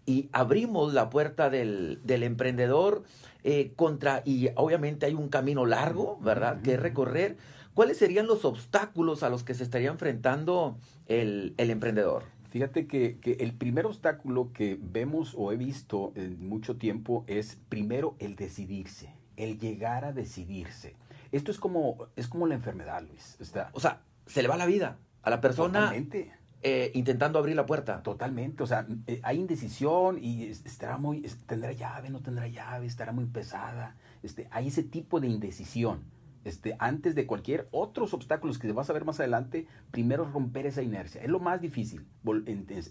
y 0.07 0.29
abrimos 0.33 0.93
la 0.93 1.09
puerta 1.09 1.51
del, 1.51 2.01
del 2.03 2.25
emprendedor 2.25 3.05
eh, 3.45 3.73
contra, 3.77 4.23
y 4.25 4.49
obviamente 4.57 5.07
hay 5.07 5.15
un 5.15 5.29
camino 5.29 5.67
largo, 5.67 6.19
¿verdad?, 6.21 6.61
que 6.63 6.77
recorrer. 6.77 7.37
¿Cuáles 7.75 7.99
serían 7.99 8.27
los 8.27 8.45
obstáculos 8.45 9.23
a 9.23 9.29
los 9.29 9.45
que 9.45 9.55
se 9.55 9.63
estaría 9.63 9.91
enfrentando 9.91 10.77
el, 11.07 11.55
el 11.59 11.71
emprendedor? 11.71 12.25
Fíjate 12.53 12.87
que, 12.87 13.19
que, 13.19 13.33
el 13.41 13.55
primer 13.55 13.87
obstáculo 13.87 14.53
que 14.53 14.79
vemos 14.79 15.35
o 15.39 15.53
he 15.53 15.57
visto 15.57 16.13
en 16.17 16.47
mucho 16.47 16.77
tiempo 16.77 17.25
es 17.27 17.59
primero 17.71 18.15
el 18.19 18.37
decidirse, 18.37 19.15
el 19.39 19.59
llegar 19.59 20.05
a 20.05 20.13
decidirse. 20.13 20.95
Esto 21.33 21.51
es 21.51 21.59
como, 21.59 22.09
es 22.15 22.29
como 22.29 22.47
la 22.47 22.55
enfermedad, 22.55 23.03
Luis. 23.09 23.39
o 23.73 23.81
sea, 23.81 24.03
se 24.27 24.43
le 24.43 24.49
va 24.49 24.59
la 24.59 24.67
vida 24.67 24.99
a 25.23 25.31
la 25.31 25.41
persona 25.41 25.95
eh, 26.63 26.91
intentando 26.93 27.39
abrir 27.39 27.57
la 27.57 27.65
puerta. 27.65 28.03
Totalmente, 28.03 28.63
o 28.63 28.67
sea, 28.67 28.87
eh, 29.07 29.19
hay 29.23 29.39
indecisión 29.39 30.23
y 30.23 30.45
estará 30.45 30.99
muy, 30.99 31.23
tendrá 31.47 31.73
llave, 31.73 32.11
no 32.11 32.21
tendrá 32.21 32.49
llave, 32.49 32.85
estará 32.85 33.13
muy 33.13 33.25
pesada. 33.25 33.97
Este, 34.23 34.47
hay 34.51 34.69
ese 34.69 34.83
tipo 34.83 35.21
de 35.21 35.29
indecisión 35.29 36.05
este, 36.45 36.77
antes 36.79 37.15
de 37.15 37.27
cualquier 37.27 37.69
otros 37.71 38.15
obstáculos 38.15 38.59
que 38.59 38.73
vas 38.73 38.91
a 38.91 38.93
ver 38.93 39.05
más 39.05 39.21
adelante, 39.21 39.67
primero 39.91 40.25
romper 40.25 40.67
esa 40.67 40.83
inercia. 40.83 41.23
Es 41.23 41.29
lo 41.29 41.41
más 41.41 41.61
difícil, 41.61 42.07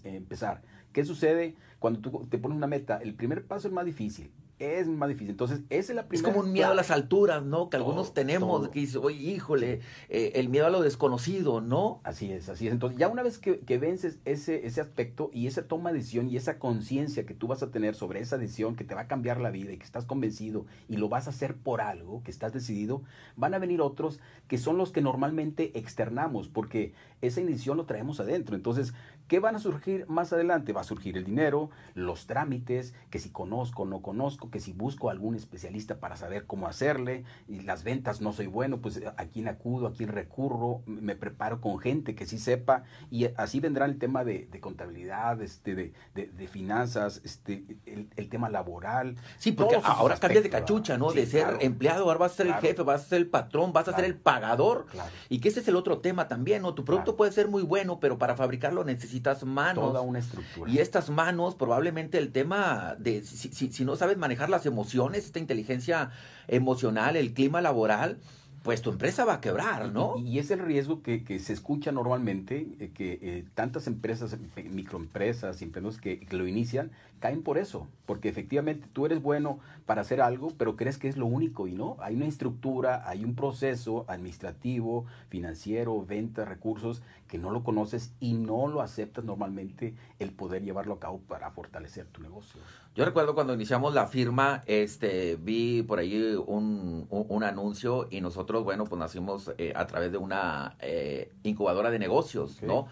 empezar. 0.04 0.62
¿Qué 0.92 1.04
sucede 1.04 1.56
cuando 1.78 2.00
tú 2.00 2.26
te 2.28 2.38
pones 2.38 2.56
una 2.56 2.66
meta? 2.66 2.98
El 2.98 3.14
primer 3.14 3.46
paso 3.46 3.68
es 3.68 3.74
más 3.74 3.84
difícil. 3.84 4.32
Es 4.62 4.88
más 4.88 5.08
difícil. 5.08 5.30
Entonces, 5.30 5.60
esa 5.70 5.92
es 5.92 5.96
la 5.96 6.06
primera. 6.06 6.28
Es 6.28 6.34
como 6.34 6.46
un 6.46 6.52
miedo 6.52 6.70
a 6.70 6.74
las 6.74 6.90
alturas, 6.90 7.44
¿no? 7.44 7.68
Que 7.68 7.76
algunos 7.76 8.14
tenemos, 8.14 8.68
que 8.68 8.80
dice, 8.80 8.98
oye, 8.98 9.16
híjole, 9.16 9.80
eh, 10.08 10.32
el 10.36 10.48
miedo 10.48 10.66
a 10.66 10.70
lo 10.70 10.80
desconocido, 10.80 11.60
¿no? 11.60 12.00
Así 12.04 12.32
es, 12.32 12.48
así 12.48 12.66
es. 12.66 12.72
Entonces, 12.72 12.98
ya 12.98 13.08
una 13.08 13.22
vez 13.22 13.38
que, 13.38 13.60
que 13.60 13.78
vences 13.78 14.18
ese, 14.24 14.66
ese 14.66 14.80
aspecto 14.80 15.30
y 15.32 15.46
esa 15.46 15.66
toma 15.66 15.92
de 15.92 15.98
decisión 15.98 16.28
y 16.28 16.36
esa 16.36 16.58
conciencia 16.58 17.26
que 17.26 17.34
tú 17.34 17.46
vas 17.46 17.62
a 17.62 17.70
tener 17.70 17.94
sobre 17.94 18.20
esa 18.20 18.38
decisión 18.38 18.76
que 18.76 18.84
te 18.84 18.94
va 18.94 19.02
a 19.02 19.08
cambiar 19.08 19.40
la 19.40 19.50
vida 19.50 19.72
y 19.72 19.78
que 19.78 19.84
estás 19.84 20.04
convencido 20.04 20.66
y 20.88 20.96
lo 20.96 21.08
vas 21.08 21.26
a 21.26 21.30
hacer 21.30 21.56
por 21.56 21.80
algo, 21.80 22.22
que 22.22 22.30
estás 22.30 22.52
decidido, 22.52 23.02
van 23.36 23.54
a 23.54 23.58
venir 23.58 23.80
otros 23.80 24.20
que 24.48 24.58
son 24.58 24.76
los 24.76 24.92
que 24.92 25.00
normalmente 25.00 25.78
externamos, 25.78 26.48
porque 26.48 26.92
esa 27.20 27.40
decisión 27.40 27.76
lo 27.76 27.86
traemos 27.86 28.20
adentro. 28.20 28.56
Entonces, 28.56 28.94
¿qué 29.28 29.38
van 29.40 29.56
a 29.56 29.60
surgir 29.60 30.06
más 30.08 30.32
adelante? 30.32 30.72
Va 30.72 30.82
a 30.82 30.84
surgir 30.84 31.16
el 31.16 31.24
dinero, 31.24 31.70
los 31.94 32.26
trámites, 32.26 32.94
que 33.10 33.18
si 33.18 33.30
conozco 33.30 33.82
o 33.82 33.86
no 33.86 34.02
conozco, 34.02 34.50
que 34.52 34.60
si 34.60 34.72
busco 34.72 35.08
a 35.08 35.12
algún 35.12 35.34
especialista 35.34 35.98
para 35.98 36.16
saber 36.16 36.46
cómo 36.46 36.68
hacerle, 36.68 37.24
y 37.48 37.62
las 37.62 37.82
ventas 37.82 38.20
no 38.20 38.32
soy 38.32 38.46
bueno, 38.46 38.80
pues 38.80 39.00
a 39.04 39.24
quién 39.24 39.48
acudo, 39.48 39.88
a 39.88 39.92
quién 39.92 40.10
recurro, 40.10 40.82
me 40.86 41.16
preparo 41.16 41.60
con 41.60 41.80
gente 41.80 42.14
que 42.14 42.26
sí 42.26 42.38
sepa, 42.38 42.84
y 43.10 43.26
así 43.36 43.58
vendrá 43.58 43.86
el 43.86 43.98
tema 43.98 44.24
de, 44.24 44.48
contabilidad, 44.60 45.42
este, 45.42 45.74
de, 45.74 45.92
de, 46.14 46.46
finanzas, 46.46 47.20
este, 47.24 47.64
el, 47.86 48.28
tema 48.28 48.48
laboral. 48.48 49.16
Sí, 49.38 49.50
porque 49.50 49.80
ahora 49.82 50.16
cambias 50.18 50.44
de 50.44 50.50
cachucha, 50.50 50.96
¿no? 50.96 51.12
de 51.12 51.26
ser 51.26 51.56
empleado, 51.60 52.04
ahora 52.04 52.18
vas 52.18 52.32
a 52.32 52.36
ser 52.36 52.46
el 52.46 52.54
jefe, 52.54 52.82
vas 52.82 53.02
a 53.02 53.08
ser 53.08 53.18
el 53.18 53.26
patrón, 53.26 53.72
vas 53.72 53.88
a 53.88 53.96
ser 53.96 54.04
el 54.04 54.16
pagador. 54.16 54.86
Y 55.28 55.40
que 55.40 55.48
ese 55.48 55.60
es 55.60 55.68
el 55.68 55.76
otro 55.76 55.98
tema 55.98 56.28
también, 56.28 56.62
¿no? 56.62 56.74
Tu 56.74 56.84
producto 56.84 57.16
puede 57.16 57.32
ser 57.32 57.48
muy 57.48 57.62
bueno, 57.62 57.98
pero 57.98 58.18
para 58.18 58.36
fabricarlo 58.36 58.84
necesitas 58.84 59.44
manos. 59.44 59.84
Toda 59.84 60.02
una 60.02 60.18
estructura. 60.18 60.70
Y 60.70 60.78
estas 60.78 61.10
manos, 61.10 61.54
probablemente 61.54 62.18
el 62.18 62.32
tema 62.32 62.94
de 62.98 63.24
si, 63.24 63.48
si, 63.52 63.72
si 63.72 63.84
no 63.84 63.96
sabes 63.96 64.18
manejar 64.18 64.41
las 64.48 64.66
emociones, 64.66 65.24
esta 65.24 65.38
inteligencia 65.38 66.10
emocional, 66.48 67.16
el 67.16 67.32
clima 67.34 67.60
laboral, 67.60 68.18
pues 68.62 68.80
tu 68.80 68.90
empresa 68.90 69.24
va 69.24 69.34
a 69.34 69.40
quebrar, 69.40 69.90
¿no? 69.92 70.16
Y, 70.18 70.38
es 70.38 70.50
el 70.50 70.60
riesgo 70.60 71.02
que, 71.02 71.22
se 71.40 71.52
escucha 71.52 71.90
normalmente, 71.90 72.68
eh, 72.78 72.90
que 72.94 73.18
eh, 73.20 73.44
tantas 73.54 73.86
empresas, 73.86 74.34
eh, 74.56 74.62
microempresas, 74.70 75.62
empresas 75.62 76.00
que, 76.00 76.20
que, 76.20 76.36
lo 76.36 76.46
inician, 76.46 76.92
caen 77.18 77.42
por 77.42 77.58
eso, 77.58 77.88
porque 78.06 78.28
efectivamente 78.28 78.86
tú 78.92 79.06
eres 79.06 79.20
bueno 79.20 79.58
para 79.84 80.02
hacer 80.02 80.20
algo, 80.20 80.52
pero 80.56 80.76
crees 80.76 80.96
que 80.98 81.08
es 81.08 81.16
lo 81.16 81.26
único 81.26 81.66
y 81.66 81.72
no, 81.72 81.96
hay 82.00 82.14
una 82.14 82.26
estructura, 82.26 83.08
hay 83.08 83.24
un 83.24 83.34
proceso 83.34 84.04
administrativo, 84.08 85.06
financiero, 85.28 86.04
venta, 86.04 86.44
recursos, 86.44 87.02
que 87.26 87.38
no 87.38 87.50
lo 87.50 87.64
conoces 87.64 88.12
y 88.20 88.34
no 88.34 88.68
lo 88.68 88.80
aceptas 88.80 89.24
normalmente 89.24 89.94
el 90.18 90.32
poder 90.32 90.62
llevarlo 90.62 90.94
a 90.94 91.00
cabo 91.00 91.18
para 91.18 91.50
fortalecer 91.50 92.06
tu 92.06 92.22
negocio. 92.22 92.60
Yo 92.94 93.06
recuerdo 93.06 93.34
cuando 93.34 93.54
iniciamos 93.54 93.94
la 93.94 94.06
firma, 94.06 94.62
este, 94.66 95.36
vi 95.36 95.82
por 95.82 95.98
ahí 95.98 96.34
un, 96.46 97.06
un, 97.08 97.42
anuncio 97.42 98.06
y 98.10 98.20
nosotros, 98.20 98.64
bueno, 98.64 98.84
pues 98.84 98.98
nacimos 98.98 99.50
eh, 99.56 99.72
a 99.74 99.86
través 99.86 100.12
de 100.12 100.18
una 100.18 100.76
eh, 100.78 101.32
incubadora 101.42 101.90
de 101.90 101.98
negocios, 101.98 102.62
¿no? 102.62 102.88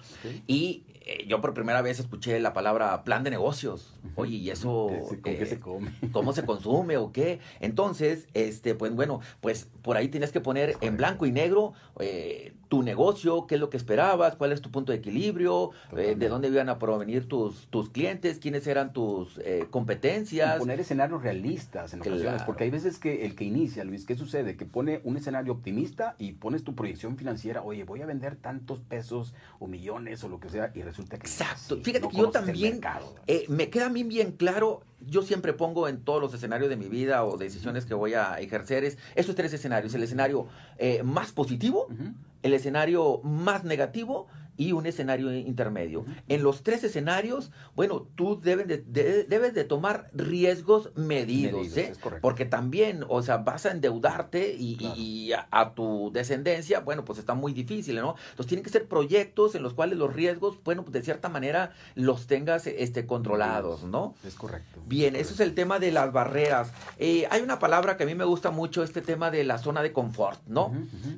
Y 0.47 0.85
eh, 1.11 1.25
yo 1.27 1.41
por 1.41 1.55
primera 1.55 1.83
vez 1.83 1.99
escuché 1.99 2.39
la 2.39 2.53
palabra 2.53 3.03
plan 3.03 3.25
de 3.25 3.31
negocios. 3.31 3.99
Oye, 4.15 4.37
¿y 4.37 4.51
eso 4.51 4.91
¿Con 5.09 5.21
qué 5.23 5.45
se 5.45 5.59
come? 5.59 5.91
¿Cómo 6.13 6.33
se 6.33 6.45
consume 6.45 6.99
o 6.99 7.11
qué? 7.11 7.41
Entonces, 7.59 8.29
este, 8.33 8.77
pues 8.77 8.95
bueno, 8.95 9.21
pues 9.41 9.69
por 9.83 9.97
ahí 9.97 10.07
tienes 10.07 10.31
que 10.31 10.41
poner 10.41 10.77
en 10.81 10.97
blanco 10.97 11.27
y 11.27 11.33
negro 11.33 11.73
tu 12.69 12.83
negocio, 12.83 13.47
qué 13.47 13.57
es 13.57 13.61
lo 13.61 13.69
que 13.69 13.77
esperabas, 13.77 14.37
cuál 14.37 14.53
es 14.53 14.63
tu 14.63 14.71
punto 14.71 14.93
de 14.93 14.99
equilibrio, 14.99 15.73
de 15.93 16.29
dónde 16.29 16.49
iban 16.49 16.69
a 16.69 16.79
provenir 16.79 17.27
tus, 17.27 17.67
tus 17.67 17.91
clientes, 17.91 18.39
quiénes 18.39 18.67
eran 18.67 18.93
tus 18.93 19.41
competencias. 19.71 20.59
poner 20.59 20.81
escenarios 20.81 21.23
realistas 21.23 21.93
en 21.93 22.01
ocasiones, 22.01 22.43
porque 22.45 22.65
hay 22.65 22.71
veces 22.71 22.99
que 22.99 23.27
el 23.27 23.35
que 23.35 23.45
inicia, 23.45 23.85
Luis, 23.85 24.07
¿qué 24.07 24.15
sucede? 24.17 24.57
Que 24.57 24.65
pone 24.65 25.01
un 25.05 25.17
escenario 25.17 25.53
optimista 25.53 26.15
y 26.19 26.33
pones 26.33 26.63
tu 26.63 26.75
proyección 26.75 27.17
financiera, 27.17 27.63
oye, 27.63 27.85
voy 27.85 28.03
a 28.03 28.07
vender 28.07 28.37
tantos 28.37 28.79
pesos 28.81 29.35
o 29.59 29.67
millones 29.67 30.23
o 30.25 30.29
lo 30.29 30.41
que 30.41 30.49
sea, 30.49 30.71
y 30.75 30.83
resulta 30.83 31.00
que... 31.05 31.17
Exacto, 31.17 31.79
fíjate 31.83 32.09
que 32.09 32.17
yo 32.17 32.31
también, 32.31 32.81
eh, 33.27 33.45
me 33.49 33.71
queda 33.71 33.87
a 33.87 33.91
mí 33.91 34.03
bien 34.05 34.33
claro, 34.33 34.83
yo 35.01 35.23
siempre 35.23 35.53
pongo 35.53 35.89
en 35.89 36.03
todos 36.03 36.21
los 36.21 36.35
escenarios 36.35 36.69
de 36.69 36.77
mi 36.77 36.89
vida 36.89 37.25
o 37.25 37.37
decisiones 37.37 37.87
que 37.87 37.95
voy 37.95 38.15
a 38.15 38.39
ejercer, 38.41 38.85
es 38.85 38.99
estos 39.15 39.35
tres 39.35 39.53
escenarios, 39.53 39.95
el 39.95 40.03
escenario 40.03 40.47
eh, 40.79 41.03
más 41.03 41.33
positivo, 41.33 41.89
el 42.43 42.55
escenario 42.55 43.21
más 43.23 43.65
negativo 43.65 44.27
y 44.61 44.73
un 44.73 44.85
escenario 44.85 45.33
intermedio. 45.33 46.05
En 46.29 46.43
los 46.43 46.63
tres 46.63 46.85
escenarios, 46.85 47.51
bueno, 47.75 48.07
tú 48.15 48.39
debes 48.43 48.69
de, 48.69 49.25
debes 49.25 49.55
de 49.55 49.65
tomar 49.65 50.11
riesgos 50.13 50.91
medidos, 50.97 51.75
¿eh? 51.79 51.95
porque 52.21 52.45
también, 52.45 53.07
o 53.09 53.23
sea, 53.23 53.39
vas 53.39 53.65
a 53.65 53.71
endeudarte 53.71 54.55
y, 54.55 55.33
a, 55.51 55.73
tu 55.73 56.11
descendencia, 56.13 56.81
bueno, 56.81 57.07
pues 57.07 57.19
está 57.19 57.33
muy 57.33 57.55
difícil, 57.55 57.97
¿no? 57.97 58.17
Entonces 58.33 58.49
tienen 58.49 58.63
que 58.63 58.69
ser 58.69 58.87
proyectos 58.87 59.55
en 59.55 59.63
los 59.63 59.73
cuales 59.73 59.97
los 59.99 60.13
riesgos, 60.13 60.59
bueno, 60.63 60.83
pues 60.83 60.93
de 60.93 61.03
cierta 61.03 61.31
manera 61.31 61.73
los 61.95 62.27
tengas 62.27 62.67
este, 62.67 63.07
controlados, 63.07 63.85
¿no? 63.85 64.15
Es 64.27 64.35
correcto. 64.35 64.79
Bien, 64.85 65.17
eso 65.17 65.33
es 65.33 65.41
el 65.41 65.55
tema 65.55 65.79
de 65.79 65.91
las 65.91 66.13
barreras. 66.13 66.71
Eh, 66.99 67.27
hay 67.31 67.41
una 67.41 67.59
palabra 67.59 67.97
que 67.97 68.03
a 68.03 68.07
mí 68.07 68.15
me 68.15 68.27
gusta 68.27 68.51
mucho, 68.51 68.83
este 68.83 69.01
tema 69.01 69.31
de 69.31 69.43
la 69.43 69.57
zona 69.57 69.81
de 69.83 69.95
confort, 69.95 70.39
¿no? 70.47 70.71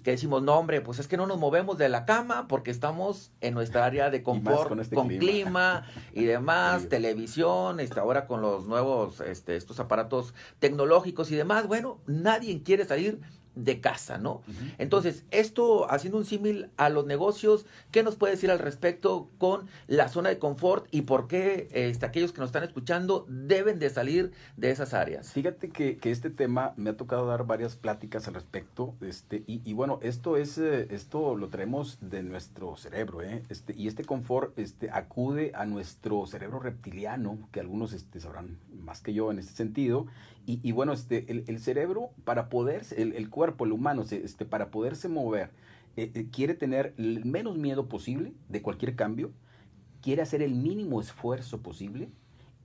Que 0.04 0.12
decimos, 0.12 0.44
no, 0.44 0.54
hombre, 0.61 0.80
pues 0.80 1.00
es 1.00 1.08
que 1.08 1.16
no 1.16 1.26
nos 1.26 1.40
movemos 1.40 1.76
de 1.76 1.88
la 1.88 2.04
cama 2.04 2.46
porque 2.46 2.70
estamos 2.70 3.31
en 3.40 3.54
nuestra 3.54 3.84
área 3.84 4.10
de 4.10 4.22
confort, 4.22 4.68
con, 4.68 4.80
este 4.80 4.96
clima. 5.18 5.86
y 6.12 6.24
demás, 6.24 6.88
televisión, 6.88 7.80
este, 7.80 7.98
ahora 7.98 8.26
con 8.26 8.40
los 8.40 8.66
nuevos, 8.66 9.20
este, 9.20 9.56
estos 9.56 9.80
aparatos 9.80 10.34
tecnológicos 10.58 11.30
y 11.30 11.36
demás, 11.36 11.66
bueno, 11.66 11.98
nadie 12.06 12.62
quiere 12.62 12.84
salir 12.84 13.20
de 13.54 13.80
casa, 13.80 14.18
¿no? 14.18 14.42
Entonces, 14.78 15.25
esto 15.30 15.90
haciendo 15.90 16.18
un 16.18 16.25
símil 16.25 16.71
a 16.76 16.88
los 16.88 17.06
negocios, 17.06 17.66
¿qué 17.90 18.02
nos 18.02 18.16
puede 18.16 18.35
decir 18.35 18.50
al 18.50 18.59
respecto 18.59 19.28
con 19.38 19.68
la 19.87 20.09
zona 20.09 20.30
de 20.30 20.38
confort 20.38 20.87
y 20.90 21.02
por 21.02 21.28
qué 21.28 21.68
este, 21.73 22.06
aquellos 22.06 22.32
que 22.32 22.40
nos 22.40 22.49
están 22.49 22.64
escuchando 22.64 23.26
deben 23.28 23.78
de 23.78 23.90
salir 23.90 24.32
de 24.56 24.71
esas 24.71 24.94
áreas? 24.94 25.32
Fíjate 25.32 25.71
que, 25.71 25.99
este 26.12 26.28
tema 26.28 26.75
me 26.76 26.90
ha 26.90 26.97
tocado 26.97 27.26
dar 27.26 27.47
varias 27.47 27.76
pláticas 27.76 28.28
al 28.28 28.35
respecto, 28.35 28.94
este, 29.00 29.44
y, 29.47 29.73
bueno, 29.73 29.99
esto 30.02 30.37
es, 30.37 30.59
eh, 30.59 30.88
esto 30.90 31.37
lo 31.37 31.49
traemos 31.49 31.99
de 32.00 32.23
nuestro 32.23 32.76
cerebro, 32.76 33.23
¿eh? 33.23 33.42
Este, 33.49 33.75
y 33.76 33.88
este 33.88 34.04
confort 34.04 34.59
este, 34.59 34.90
acude 34.90 35.52
a 35.54 35.64
nuestro 35.64 36.26
cerebro 36.26 36.59
reptiliano, 36.59 37.38
que 37.50 37.61
algunos 37.61 37.94
este, 37.94 38.21
sabrán 38.21 38.59
más 38.82 39.00
que 39.00 39.14
yo 39.14 39.30
en 39.30 39.38
este 39.38 39.54
sentido, 39.54 40.06
y, 40.44 40.72
bueno, 40.72 40.92
este, 40.92 41.30
el, 41.30 41.61
cerebro, 41.61 42.11
para 42.25 42.49
poder, 42.49 42.84
el, 42.96 43.30
cuerpo, 43.30 43.64
el 43.64 43.72
humano, 43.72 44.02
este, 44.11 44.44
para 44.44 44.72
poderse 44.72 45.08
mover, 45.08 45.50
eh, 45.96 46.11
eh, 46.14 46.26
quiere 46.32 46.54
tener 46.54 46.94
el 46.96 47.25
menos 47.25 47.56
miedo 47.56 47.88
posible 47.88 48.32
de 48.49 48.61
cualquier 48.61 48.96
cambio, 48.96 49.30
quiere 50.00 50.20
hacer 50.22 50.42
el 50.42 50.54
mínimo 50.54 51.00
esfuerzo 51.00 51.62
posible 51.62 52.11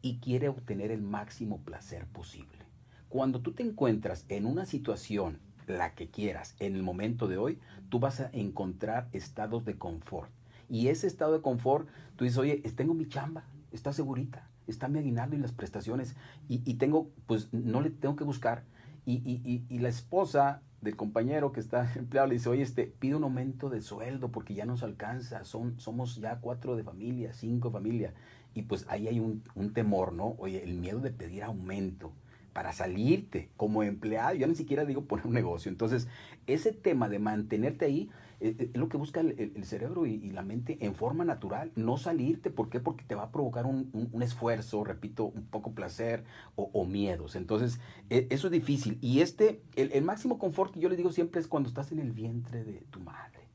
y 0.01 0.17
quiere 0.17 0.50
obtener 0.50 0.89
el 0.89 1.03
máximo 1.03 1.60
placer 1.60 2.07
posible. 2.07 2.65
Cuando 3.10 3.41
tú 3.41 3.51
te 3.51 3.62
encuentras 3.62 4.25
en 4.27 4.48
una 4.48 4.65
situación, 4.65 5.39
la 5.67 5.93
que 5.93 6.10
quieras, 6.10 6.55
en 6.60 6.75
el 6.75 6.81
momento 6.81 7.27
de 7.27 7.38
hoy, 7.38 7.60
tú 7.89 8.00
vas 8.00 8.22
a 8.22 8.31
encontrar 8.34 9.07
estados 9.12 9.65
de 9.65 9.77
confort. 9.77 10.31
Y 10.67 10.88
ese 10.88 11.05
estado 11.05 11.34
de 11.34 11.41
confort, 11.41 11.88
tú 12.15 12.24
dices, 12.24 12.39
oye, 12.39 12.57
tengo 12.75 12.96
mi 12.96 13.07
chamba, 13.07 13.43
está 13.72 13.93
segurita 13.93 14.47
está 14.67 14.88
mi 14.88 15.00
aguinaldo 15.00 15.36
y 15.36 15.39
las 15.39 15.51
prestaciones 15.51 16.15
y, 16.47 16.62
y, 16.65 16.75
tengo, 16.75 17.09
pues 17.25 17.53
no 17.53 17.81
le 17.81 17.89
tengo 17.89 18.15
que 18.15 18.24
buscar. 18.24 18.63
Y, 19.05 19.21
y, 19.25 19.63
y, 19.69 19.79
la 19.79 19.88
esposa 19.88 20.62
del 20.81 20.95
compañero 20.95 21.51
que 21.51 21.59
está 21.59 21.91
empleado 21.95 22.27
le 22.27 22.36
dice, 22.36 22.50
oye, 22.50 22.62
este, 22.62 22.93
pide 23.00 23.15
un 23.15 23.24
aumento 23.24 23.69
de 23.69 23.81
sueldo 23.81 24.29
porque 24.31 24.53
ya 24.53 24.65
nos 24.65 24.83
alcanza, 24.83 25.43
Son, 25.45 25.79
somos 25.79 26.17
ya 26.17 26.39
cuatro 26.39 26.75
de 26.75 26.83
familia, 26.83 27.33
cinco 27.33 27.69
de 27.69 27.74
familia. 27.74 28.13
Y 28.53 28.63
pues 28.63 28.86
ahí 28.89 29.07
hay 29.07 29.19
un, 29.19 29.43
un 29.55 29.74
temor, 29.74 30.13
¿no? 30.13 30.36
Oye, 30.39 30.63
el 30.63 30.74
miedo 30.74 31.00
de 31.00 31.12
pedir 31.12 31.43
aumento 31.43 32.12
para 32.57 32.74
salirte 32.74 33.50
como 33.55 33.83
empleado, 33.83 34.33
yo 34.33 34.47
ni 34.47 34.55
siquiera 34.55 34.83
digo 34.83 35.05
poner 35.05 35.27
un 35.27 35.33
negocio. 35.33 35.69
Entonces, 35.69 36.07
ese 36.47 36.71
tema 36.74 37.07
de 37.07 37.19
mantenerte 37.19 37.86
ahí, 37.86 38.09
es 38.39 38.75
lo 38.75 38.88
que 38.88 38.98
busca 38.98 39.20
el, 39.20 39.65
cerebro 39.65 40.06
y, 40.06 40.29
la 40.29 40.44
mente 40.44 40.77
en 40.86 40.94
forma 40.94 41.25
natural, 41.25 41.72
no 41.75 41.98
salirte. 41.98 42.51
¿Por 42.51 42.70
qué? 42.70 42.79
Porque 42.79 43.03
te 43.03 43.15
va 43.15 43.24
a 43.24 43.32
provocar 43.32 43.65
un, 43.65 44.22
esfuerzo, 44.22 44.84
repito, 44.84 45.25
un 45.25 45.46
poco 45.46 45.72
placer 45.72 46.24
o, 46.56 46.86
miedos. 46.86 47.36
Entonces, 47.36 47.79
e, 48.10 48.27
eso 48.29 48.48
es 48.48 48.51
difícil. 48.51 49.00
Y 49.01 49.22
este, 49.22 49.62
el, 49.75 50.03
máximo 50.03 50.38
confort 50.38 50.74
que 50.74 50.79
yo 50.79 50.89
les 50.89 50.98
digo 50.98 51.12
siempre 51.12 51.41
es 51.41 51.48
cuando 51.48 51.70
estás 51.70 51.91
en 51.91 52.00
el 52.00 52.12
vientre 52.12 52.63
de 52.63 52.84
tu 52.91 53.00
madre. 53.00 53.48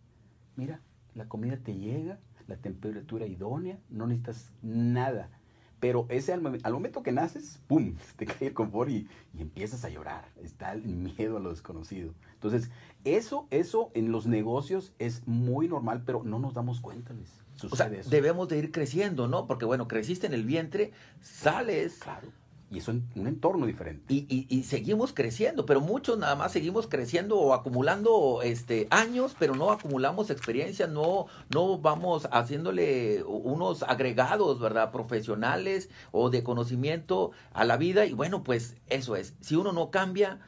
Mira, 0.56 0.80
la 1.14 1.28
comida 1.28 1.56
te 1.56 1.76
llega, 1.76 2.18
la 2.48 2.56
temperatura 2.56 3.26
idónea, 3.26 3.78
no 3.88 4.06
necesitas 4.06 4.50
nada. 4.62 5.30
Pero 5.78 6.06
ese 6.10 6.32
al, 6.32 6.40
momento 6.40 7.02
que 7.02 7.10
naces, 7.10 7.60
¡pum! 7.66 7.94
Te 8.16 8.26
cae 8.26 8.48
el 8.48 8.54
confort 8.54 8.90
y, 8.90 9.08
y, 9.34 9.42
empiezas 9.42 9.84
a 9.84 9.88
llorar. 9.88 10.28
Está 10.42 10.72
el 10.72 10.84
miedo 10.84 11.36
a 11.36 11.40
lo 11.40 11.50
desconocido. 11.50 12.14
Entonces, 12.34 12.70
eso, 13.04 13.46
eso 13.50 13.90
en 13.94 14.12
los 14.12 14.26
negocios 14.26 14.92
es 14.98 15.26
muy 15.26 15.68
normal, 15.68 16.02
pero 16.04 16.22
no 16.24 16.38
nos 16.38 16.54
damos 16.54 16.80
cuenta, 16.80 17.14
o 17.70 17.76
sea, 17.76 17.88
debemos 17.88 18.48
de 18.48 18.58
ir 18.58 18.72
creciendo, 18.72 19.28
¿no? 19.28 19.46
Porque 19.46 19.64
bueno, 19.64 19.86
creciste 19.88 20.26
en 20.26 20.34
el 20.34 20.44
vientre, 20.44 20.92
sales. 21.20 21.98
Claro. 22.00 22.28
Y 22.70 22.78
eso 22.78 22.90
en 22.90 23.06
un 23.16 23.26
entorno 23.26 23.66
diferente. 23.66 24.14
Y, 24.14 24.46
y, 24.48 24.62
seguimos 24.62 25.12
creciendo, 25.12 25.66
pero 25.66 25.82
muchos 25.82 26.16
nada 26.16 26.36
más 26.36 26.52
seguimos 26.52 26.86
creciendo 26.86 27.38
o 27.38 27.52
acumulando 27.52 28.40
este, 28.42 28.86
años, 28.88 29.36
pero 29.38 29.54
no 29.54 29.70
acumulamos 29.70 30.30
experiencia, 30.30 30.86
no, 30.86 31.26
no 31.50 31.76
vamos 31.76 32.26
haciéndole 32.32 33.22
unos 33.24 33.82
agregados, 33.82 34.58
¿verdad? 34.58 34.90
Profesionales 34.90 35.90
o 36.12 36.30
de 36.30 36.42
conocimiento 36.42 37.32
a 37.52 37.66
la 37.66 37.76
vida. 37.76 38.06
Y 38.06 38.14
bueno, 38.14 38.42
pues 38.42 38.76
eso 38.88 39.16
es. 39.16 39.34
Si 39.40 39.54
uno 39.54 39.72
no 39.72 39.90
cambia, 39.90 40.40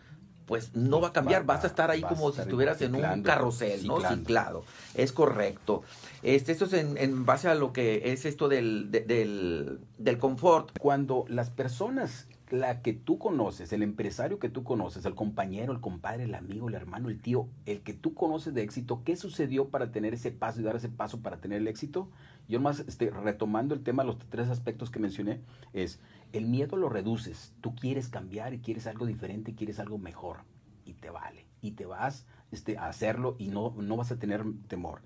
pues 0.47 0.75
no 0.75 1.01
va 1.01 1.09
a 1.09 1.13
cambiar, 1.13 1.45
vas 1.45 1.65
a 1.65 1.67
estar 1.67 1.91
ahí 1.91 2.03
como 2.03 2.33
si 2.33 2.41
estuvieras 2.41 2.81
en 2.83 2.95
un 2.95 3.23
carrusel, 3.23 3.87
¿no? 3.87 4.01
Ciclado. 4.01 4.65
Es 4.95 5.13
correcto. 5.13 5.83
Este, 6.23 6.53
esto 6.53 6.67
es 6.67 6.73
en, 6.75 7.27
base 7.27 7.49
a 7.49 7.55
lo 7.55 7.73
que 7.73 8.13
es 8.13 8.25
esto 8.25 8.49
del, 8.49 8.91
del, 8.91 9.81
del 9.99 10.19
confort. 10.19 10.79
Cuando 10.79 11.25
las 11.29 11.51
personas 11.51 12.27
la 12.51 12.83
que 12.83 12.93
tú 12.93 13.19
conoces, 13.19 13.73
el 13.73 13.83
empresario 13.83 14.39
que 14.39 14.49
tú 14.49 14.65
conoces, 14.65 15.05
el 15.05 15.15
compañero, 15.15 15.73
el 15.73 15.81
compadre, 15.81 16.25
el 16.25 16.35
amigo, 16.35 16.69
el 16.69 16.75
hermano, 16.75 17.09
el 17.09 17.21
tío, 17.21 17.49
el 17.67 17.81
que 17.81 17.95
tú 17.95 18.15
conoces 18.15 18.55
de 18.55 18.63
éxito, 18.63 19.03
¿qué 19.05 19.17
sucedió 19.17 19.69
para 19.69 19.91
tener 19.91 20.15
ese 20.15 20.31
paso 20.31 20.61
y 20.61 20.65
dar 20.65 20.77
ese 20.77 20.89
paso 20.89 21.21
para 21.21 21.39
tener 21.39 21.61
el 21.61 21.69
éxito? 21.69 22.09
Yo 22.49 22.61
más 22.61 22.81
este, 22.81 23.11
retomando 23.11 23.75
el 23.75 23.83
tema, 23.83 24.05
los 24.05 24.19
tres 24.19 24.49
aspectos 24.51 24.91
que 24.91 24.99
mencioné, 24.99 25.41
es 25.73 26.01
el 26.35 26.47
miedo 26.47 26.77
lo 26.77 26.89
reduces, 26.89 27.55
tú 27.61 27.75
quieres 27.75 28.09
cambiar 28.09 28.55
y 28.55 28.59
quieres 28.59 28.87
algo 28.87 29.07
diferente 29.07 29.53
y 29.53 29.55
quieres 29.55 29.79
algo 29.79 29.99
mejor 29.99 30.39
y 30.85 30.95
te 30.95 31.11
vale 31.11 31.47
y 31.61 31.73
te 31.73 31.87
vas 31.87 32.27
este, 32.53 32.77
a 32.77 32.89
hacerlo 32.89 33.37
y 33.39 33.49
no, 33.49 33.75
no 33.79 33.97
vas 33.97 34.13
a 34.13 34.19
tener 34.19 34.45
temor. 34.69 35.01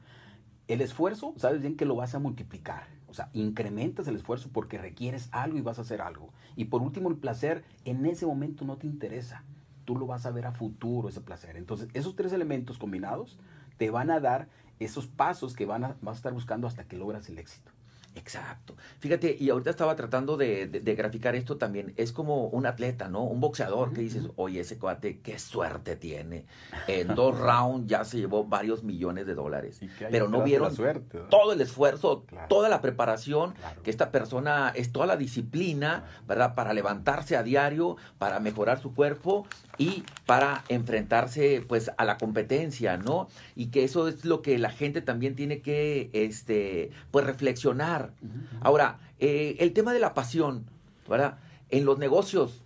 El 0.67 0.81
esfuerzo, 0.81 1.35
sabes 1.37 1.61
bien 1.61 1.77
que 1.77 1.87
lo 1.87 1.97
vas 1.97 2.15
a 2.15 2.19
multiplicar 2.19 2.99
o 3.09 3.15
sea, 3.15 3.31
incrementas 3.33 4.07
el 4.07 4.17
esfuerzo 4.17 4.51
porque 4.53 4.79
requieres 4.79 5.29
algo 5.33 5.57
y 5.57 5.63
vas 5.63 5.79
a 5.79 5.83
hacer 5.83 6.03
algo. 6.03 6.31
Y 6.57 6.67
por 6.67 6.83
último, 6.83 7.09
el 7.09 7.17
placer 7.17 7.65
en 7.85 8.05
ese 8.05 8.27
momento 8.27 8.65
no 8.65 8.77
te 8.77 8.87
interesa. 8.87 9.45
Tú 9.87 9.97
lo 9.97 10.07
vas 10.07 10.27
a 10.27 10.31
ver 10.31 10.47
a 10.47 10.53
futuro, 10.53 11.09
ese 11.09 11.23
placer. 11.23 11.57
Entonces, 11.57 11.89
esos 11.95 12.15
tres 12.15 12.33
elementos 12.35 12.77
combinados 12.77 13.39
te 13.79 13.91
van 13.91 14.11
a 14.11 14.21
dar 14.21 14.49
esos 14.79 15.07
pasos 15.07 15.55
que 15.55 15.65
van 15.65 15.85
a, 15.85 15.97
vas 16.03 16.17
a 16.17 16.19
estar 16.19 16.35
buscando 16.35 16.67
hasta 16.67 16.85
que 16.85 16.99
logras 16.99 17.29
el 17.31 17.39
éxito. 17.39 17.73
Exacto. 18.19 18.75
Fíjate, 18.99 19.37
y 19.39 19.51
ahorita 19.51 19.71
estaba 19.71 19.95
tratando 19.97 20.37
de, 20.37 20.67
graficar 20.97 21.35
esto 21.35 21.57
también. 21.57 21.95
Es 21.97 22.13
como 22.13 22.47
un 22.49 22.67
atleta, 22.67 23.09
¿no? 23.09 23.23
Un 23.23 23.41
boxeador 23.41 23.93
que 23.93 24.01
dices, 24.01 24.25
oye, 24.37 24.61
ese 24.61 24.79
cuate, 24.79 25.21
qué 25.21 25.39
suerte 25.39 25.97
tiene. 25.97 26.45
En 26.89 27.15
dos 27.15 27.39
rounds 27.39 27.87
ya 27.87 28.05
se 28.05 28.19
llevó 28.19 28.45
varios 28.45 28.83
millones 28.83 29.27
de 29.27 29.35
dólares. 29.35 29.81
Pero 30.11 30.29
no 30.29 30.43
vieron 30.43 30.75
todo 31.29 31.53
el 31.53 31.61
esfuerzo, 31.61 32.25
toda 32.49 32.69
la 32.69 32.81
preparación, 32.81 33.55
que 33.83 33.91
esta 33.91 34.11
persona 34.11 34.73
es 34.75 34.91
toda 34.91 35.07
la 35.07 35.17
disciplina, 35.17 36.05
¿verdad? 36.27 36.55
Para 36.55 36.73
levantarse 36.73 37.37
a 37.37 37.43
diario, 37.43 37.97
para 38.19 38.41
mejorar 38.41 38.81
su 38.81 38.95
cuerpo 38.95 39.47
y 39.77 40.03
para 40.27 40.65
enfrentarse 40.69 41.65
pues 41.67 41.91
a 41.97 42.05
la 42.05 42.19
competencia, 42.19 42.97
¿no? 42.97 43.29
Y 43.55 43.67
que 43.67 43.85
eso 43.85 44.09
es 44.09 44.25
lo 44.25 44.43
que 44.43 44.59
la 44.59 44.71
gente 44.71 45.03
también 45.03 45.37
tiene 45.37 45.61
que 45.61 46.11
este 46.13 46.91
pues 47.11 47.25
reflexionar. 47.27 48.08
Ahora, 48.61 48.99
eh, 49.19 49.57
el 49.61 49.73
tema 49.73 49.93
de 49.93 50.01
la 50.01 50.15
pasión, 50.15 50.65
¿verdad? 51.09 51.39
En 51.71 51.85
los 51.85 51.99
negocios, 51.99 52.65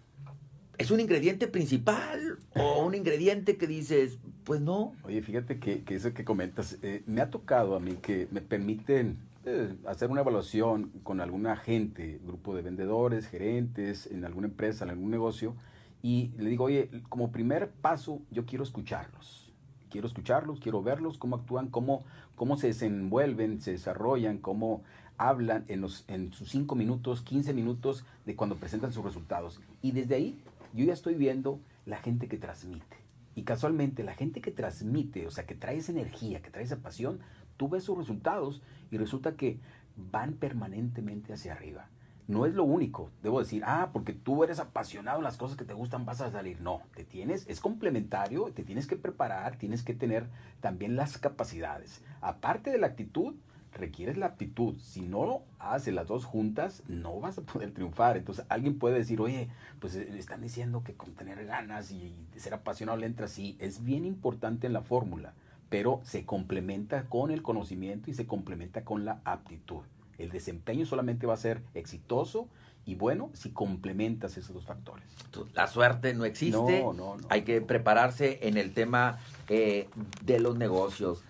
¿es 0.78 0.90
un 0.90 1.00
ingrediente 1.00 1.46
principal 1.46 2.38
o 2.54 2.84
un 2.84 2.94
ingrediente 2.94 3.56
que 3.56 3.66
dices, 3.66 4.18
pues 4.44 4.61
no? 4.61 4.94
Oye, 5.04 5.22
fíjate 5.22 5.58
que, 5.58 5.82
eso 5.88 6.12
que 6.14 6.25
comentas, 6.25 6.78
eh, 6.82 7.02
me 7.06 7.20
ha 7.20 7.30
tocado 7.30 7.76
a 7.76 7.80
mí 7.80 7.96
que 8.02 8.28
me 8.30 8.40
permiten 8.40 9.18
eh, 9.44 9.75
hacer 9.87 10.11
una 10.11 10.20
evaluación 10.20 10.92
con 11.02 11.20
alguna 11.20 11.56
gente, 11.56 12.20
grupo 12.25 12.54
de 12.54 12.62
vendedores, 12.62 13.26
gerentes, 13.26 14.06
en 14.06 14.25
alguna 14.25 14.46
empresa, 14.46 14.84
en 14.84 14.90
algún 14.90 15.11
negocio, 15.11 15.54
y 16.02 16.32
le 16.37 16.50
digo, 16.50 16.64
oye, 16.64 16.90
como 17.08 17.30
primer 17.30 17.70
paso, 17.70 18.20
yo 18.30 18.44
quiero 18.44 18.64
escucharlos. 18.64 19.52
Quiero 19.90 20.06
escucharlos, 20.06 20.58
quiero 20.58 20.82
verlos, 20.82 21.18
cómo 21.18 21.37
actúan, 21.37 21.68
cómo, 21.68 22.04
cómo 22.34 22.56
se 22.56 22.68
desenvuelven, 22.68 23.61
se 23.61 23.72
desarrollan, 23.72 24.38
cómo 24.38 24.82
hablan 25.29 25.64
en, 25.69 25.88
sus 26.33 26.50
5 26.50 26.75
minutos, 26.75 27.23
15 27.23 27.52
minutos 27.55 28.05
de 28.26 28.37
cuando 28.37 28.57
presentan 28.57 28.93
sus 28.93 29.05
resultados. 29.05 29.61
Y 29.81 29.93
desde 29.93 30.14
ahí 30.14 30.41
yo 30.73 30.85
ya 30.85 30.93
estoy 30.93 31.14
viendo 31.14 31.61
la 31.87 31.99
gente 31.99 32.29
que 32.29 32.38
transmite. 32.38 32.97
Y 33.35 33.43
casualmente 33.43 34.05
la 34.05 34.14
gente 34.14 34.41
que 34.41 34.50
transmite, 34.50 35.26
o 35.26 35.31
sea, 35.31 35.47
que 35.47 35.55
trae 35.55 35.79
esa 35.79 35.93
energía, 35.93 36.43
que 36.43 36.50
trae 36.50 36.64
esa 36.64 36.79
pasión, 36.79 37.21
tú 37.57 37.69
ves 37.69 37.85
sus 37.85 37.97
resultados 37.97 38.62
y 38.91 38.99
resulta 38.99 39.37
que 39.37 39.59
van 39.97 40.35
permanentemente 40.35 41.32
hacia 41.32 41.52
arriba 41.52 41.89
no 42.28 42.47
es 42.47 42.54
lo 42.54 42.65
único. 42.65 43.11
Debo 43.23 43.41
decir, 43.41 43.63
ah, 43.65 43.91
porque 43.93 44.13
tú 44.13 44.45
eres 44.45 44.58
apasionado 44.58 45.19
en 45.19 45.25
las 45.25 45.37
cosas 45.37 45.56
que 45.56 45.65
te 45.65 45.75
gustan, 45.75 46.04
vas 46.04 46.21
a 46.21 46.30
salir. 46.30 46.61
No, 46.61 46.82
te 46.95 47.04
tienes, 47.04 47.47
es 47.49 47.61
complementario, 47.61 48.50
te 48.52 48.65
tienes 48.65 48.87
que 48.87 48.97
preparar, 48.97 49.56
tienes 49.56 49.82
que 49.82 49.95
tener 49.95 50.26
también 50.61 50.97
las 50.97 51.19
capacidades. 51.19 52.02
Aparte 52.21 52.71
de 52.71 52.78
la 52.78 52.89
actitud, 52.89 53.35
requieres 53.75 54.17
la 54.17 54.26
aptitud. 54.26 54.76
Si 54.78 55.02
no 55.02 55.43
haces 55.58 55.95
las 55.95 56.06
dos 56.06 56.25
juntas, 56.25 56.82
no 56.89 57.21
vas 57.21 57.39
a 57.39 57.43
poder 57.43 57.73
triunfar. 57.73 58.17
Entonces 58.17 58.45
alguien 58.49 58.78
puede 58.78 58.99
decir, 58.99 59.21
oye, 59.21 59.49
pues 59.80 59.97
eh, 59.97 60.08
están 60.19 60.43
diciendo 60.43 60.82
que 60.85 60.95
con 60.95 61.13
tener 61.15 61.45
ganas 61.47 61.91
y 61.91 62.15
ser 62.37 62.54
apasionado 62.54 62.99
le 62.99 63.06
entra 63.06 63.26
así. 63.26 63.56
Es 63.58 63.85
bien 63.85 64.04
importante 64.04 64.67
en 64.67 64.73
la 64.73 64.82
fórmula, 64.82 65.35
pero 65.69 66.00
se 66.04 66.25
complementa 66.25 67.04
con 67.04 67.30
el 67.30 67.43
conocimiento 67.43 68.11
y 68.11 68.15
se 68.15 68.26
complementa 68.26 68.85
con 68.85 69.04
la 69.04 69.21
aptitud. 69.25 69.82
El 70.19 70.30
desempeño 70.30 70.87
solamente 70.87 71.26
va 71.26 71.35
a 71.35 71.39
ser 71.39 71.63
exitoso 71.75 72.49
y 72.85 72.97
bueno 72.97 73.30
si 73.32 73.50
complementas 73.50 74.37
esos 74.37 74.54
dos 74.54 74.65
factores. 74.65 75.06
La 75.54 75.67
suerte 75.67 76.15
no 76.15 76.25
existe. 76.25 76.85
Hay 77.28 77.43
que 77.43 77.61
prepararse 77.61 78.41
en 78.43 78.56
el 78.56 78.73
tema 78.73 79.19
eh, 79.49 79.89
de 80.25 80.41
los 80.41 80.56
negocios. 80.56 81.23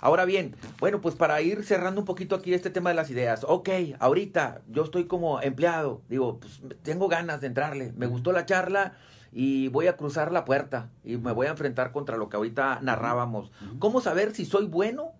Ahora 0.00 0.24
bien, 0.24 0.54
bueno, 0.78 1.00
pues 1.00 1.14
para 1.14 1.40
ir 1.42 1.64
cerrando 1.64 2.00
un 2.00 2.04
poquito 2.04 2.36
aquí 2.36 2.54
este 2.54 2.70
tema 2.70 2.90
de 2.90 2.96
las 2.96 3.10
ideas. 3.10 3.44
Ok, 3.46 3.68
ahorita 3.98 4.62
yo 4.68 4.84
estoy 4.84 5.06
como 5.06 5.40
empleado. 5.40 6.02
Digo, 6.08 6.38
pues 6.38 6.60
tengo 6.82 7.08
ganas 7.08 7.40
de 7.40 7.48
entrarle. 7.48 7.92
Me 7.96 8.06
gustó 8.06 8.32
la 8.32 8.46
charla 8.46 8.94
y 9.32 9.68
voy 9.68 9.88
a 9.88 9.96
cruzar 9.96 10.32
la 10.32 10.44
puerta 10.44 10.90
y 11.04 11.16
me 11.16 11.32
voy 11.32 11.46
a 11.46 11.50
enfrentar 11.50 11.92
contra 11.92 12.16
lo 12.16 12.28
que 12.28 12.36
ahorita 12.36 12.78
narrábamos. 12.82 13.50
¿Cómo 13.78 14.00
saber 14.00 14.34
si 14.34 14.44
soy 14.44 14.66
bueno 14.66 15.12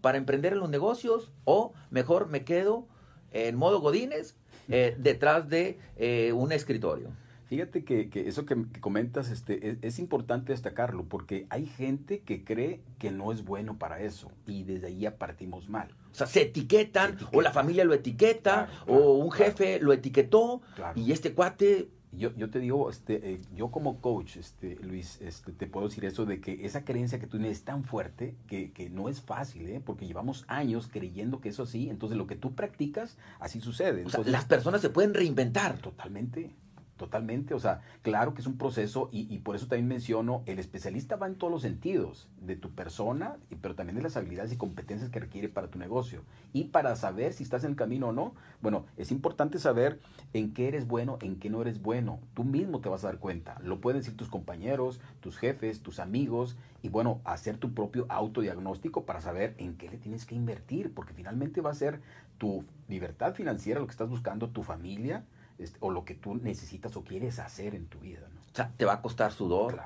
para 0.00 0.18
emprender 0.18 0.52
en 0.52 0.60
los 0.60 0.68
negocios 0.68 1.30
o 1.44 1.72
mejor 1.90 2.28
me 2.28 2.44
quedo 2.44 2.86
en 3.30 3.56
modo 3.56 3.80
godines 3.80 4.36
eh, 4.68 4.94
detrás 4.98 5.48
de 5.48 5.78
eh, 5.96 6.32
un 6.32 6.52
escritorio. 6.52 7.08
Fíjate 7.52 7.84
que, 7.84 8.08
eso 8.14 8.46
que, 8.46 8.56
comentas 8.80 9.28
este, 9.28 9.76
es, 9.82 9.98
importante 9.98 10.52
destacarlo 10.52 11.04
porque 11.04 11.46
hay 11.50 11.66
gente 11.66 12.20
que 12.20 12.44
cree 12.44 12.80
que 12.98 13.10
no 13.10 13.30
es 13.30 13.44
bueno 13.44 13.78
para 13.78 14.00
eso 14.00 14.32
y 14.46 14.64
desde 14.64 14.86
ahí 14.86 15.00
ya 15.00 15.18
partimos 15.18 15.68
mal. 15.68 15.94
O 16.12 16.14
sea, 16.14 16.26
se 16.26 16.44
etiquetan, 16.44 17.18
o 17.30 17.42
la 17.42 17.52
familia 17.52 17.84
lo 17.84 17.92
etiqueta, 17.92 18.70
o 18.86 19.18
un 19.18 19.30
jefe 19.30 19.80
lo 19.80 19.92
etiquetó 19.92 20.62
y 20.94 21.12
este 21.12 21.34
cuate 21.34 21.90
yo, 22.12 22.34
yo 22.36 22.48
te 22.48 22.58
digo, 22.58 22.88
este, 22.88 23.34
eh, 23.34 23.40
yo 23.54 23.70
como 23.70 24.00
coach, 24.00 24.38
este, 24.38 24.76
Luis, 24.76 25.20
este, 25.20 25.52
te 25.52 25.66
puedo 25.66 25.88
decir 25.88 26.06
eso 26.06 26.24
de 26.24 26.40
que 26.40 26.64
esa 26.64 26.86
creencia 26.86 27.18
que 27.18 27.26
tú 27.26 27.36
tienes 27.36 27.58
es 27.58 27.64
tan 27.64 27.84
fuerte 27.84 28.34
que, 28.46 28.72
que 28.72 28.88
no 28.88 29.10
es 29.10 29.20
fácil, 29.20 29.68
¿eh? 29.68 29.82
porque 29.84 30.06
llevamos 30.06 30.46
años 30.48 30.88
creyendo 30.90 31.42
que 31.42 31.50
eso 31.50 31.64
así, 31.64 31.90
entonces 31.90 32.16
lo 32.16 32.26
que 32.26 32.36
tú 32.36 32.54
practicas, 32.54 33.18
así 33.40 33.60
sucede. 33.60 34.06
las 34.24 34.46
personas 34.46 34.80
se 34.80 34.88
pueden 34.88 35.12
reinventar. 35.12 35.78
Totalmente. 35.78 36.54
Totalmente, 36.96 37.54
o 37.54 37.58
sea, 37.58 37.80
claro 38.02 38.34
que 38.34 38.42
es 38.42 38.46
un 38.46 38.58
proceso 38.58 39.08
y, 39.10 39.38
por 39.38 39.56
eso 39.56 39.66
también 39.66 39.88
menciono, 39.88 40.42
el 40.46 40.58
especialista 40.58 41.16
va 41.16 41.26
en 41.26 41.34
todos 41.34 41.52
los 41.52 41.62
sentidos, 41.62 42.28
de 42.40 42.54
tu 42.54 42.70
persona, 42.70 43.36
pero 43.60 43.74
también 43.74 43.96
de 43.96 44.02
las 44.02 44.16
habilidades 44.16 44.52
y 44.52 44.56
competencias 44.56 45.10
que 45.10 45.20
requiere 45.20 45.48
para 45.48 45.68
tu 45.68 45.78
negocio. 45.78 46.22
Y 46.52 46.64
para 46.64 46.94
saber 46.96 47.32
si 47.32 47.42
estás 47.42 47.64
en 47.64 47.70
el 47.70 47.76
camino 47.76 48.08
o 48.08 48.12
no, 48.12 48.34
bueno, 48.60 48.84
es 48.96 49.10
importante 49.10 49.58
saber 49.58 50.00
en 50.32 50.52
qué 50.52 50.68
eres 50.68 50.86
bueno, 50.86 51.18
en 51.22 51.38
qué 51.38 51.50
no 51.50 51.62
eres 51.62 51.82
bueno. 51.82 52.20
Tú 52.34 52.44
mismo 52.44 52.80
te 52.80 52.88
vas 52.88 53.04
a 53.04 53.08
dar 53.08 53.18
cuenta. 53.18 53.58
Lo 53.64 53.80
pueden 53.80 54.00
decir 54.00 54.16
tus 54.16 54.28
compañeros, 54.28 55.00
tus 55.20 55.38
jefes, 55.38 55.82
tus 55.82 55.98
amigos, 55.98 56.56
y 56.82 56.88
bueno, 56.88 57.20
hacer 57.24 57.56
tu 57.56 57.72
propio 57.74 58.06
autodiagnóstico 58.10 59.04
para 59.04 59.20
saber 59.20 59.54
en 59.58 59.76
qué 59.76 59.88
le 59.88 59.98
tienes 59.98 60.26
que 60.26 60.34
invertir, 60.34 60.92
porque 60.94 61.14
finalmente 61.14 61.60
va 61.60 61.70
a 61.70 61.74
ser 61.74 62.00
tu 62.38 62.64
libertad 62.88 63.34
financiera 63.34 63.80
lo 63.80 63.86
que 63.86 63.92
estás 63.92 64.08
buscando, 64.08 64.50
tu 64.50 64.62
familia, 64.62 65.24
este, 65.58 65.76
o 65.80 65.90
lo 65.90 66.04
que 66.04 66.14
tú 66.14 66.34
necesitas 66.34 66.96
o 66.96 67.04
quieres 67.04 67.38
hacer 67.38 67.74
en 67.74 67.86
tu 67.86 67.98
vida. 67.98 68.26
¿no? 68.32 68.40
O 68.40 68.54
sea, 68.54 68.70
te 68.76 68.84
va 68.84 68.94
a 68.94 69.02
costar 69.02 69.32
sudor, 69.32 69.80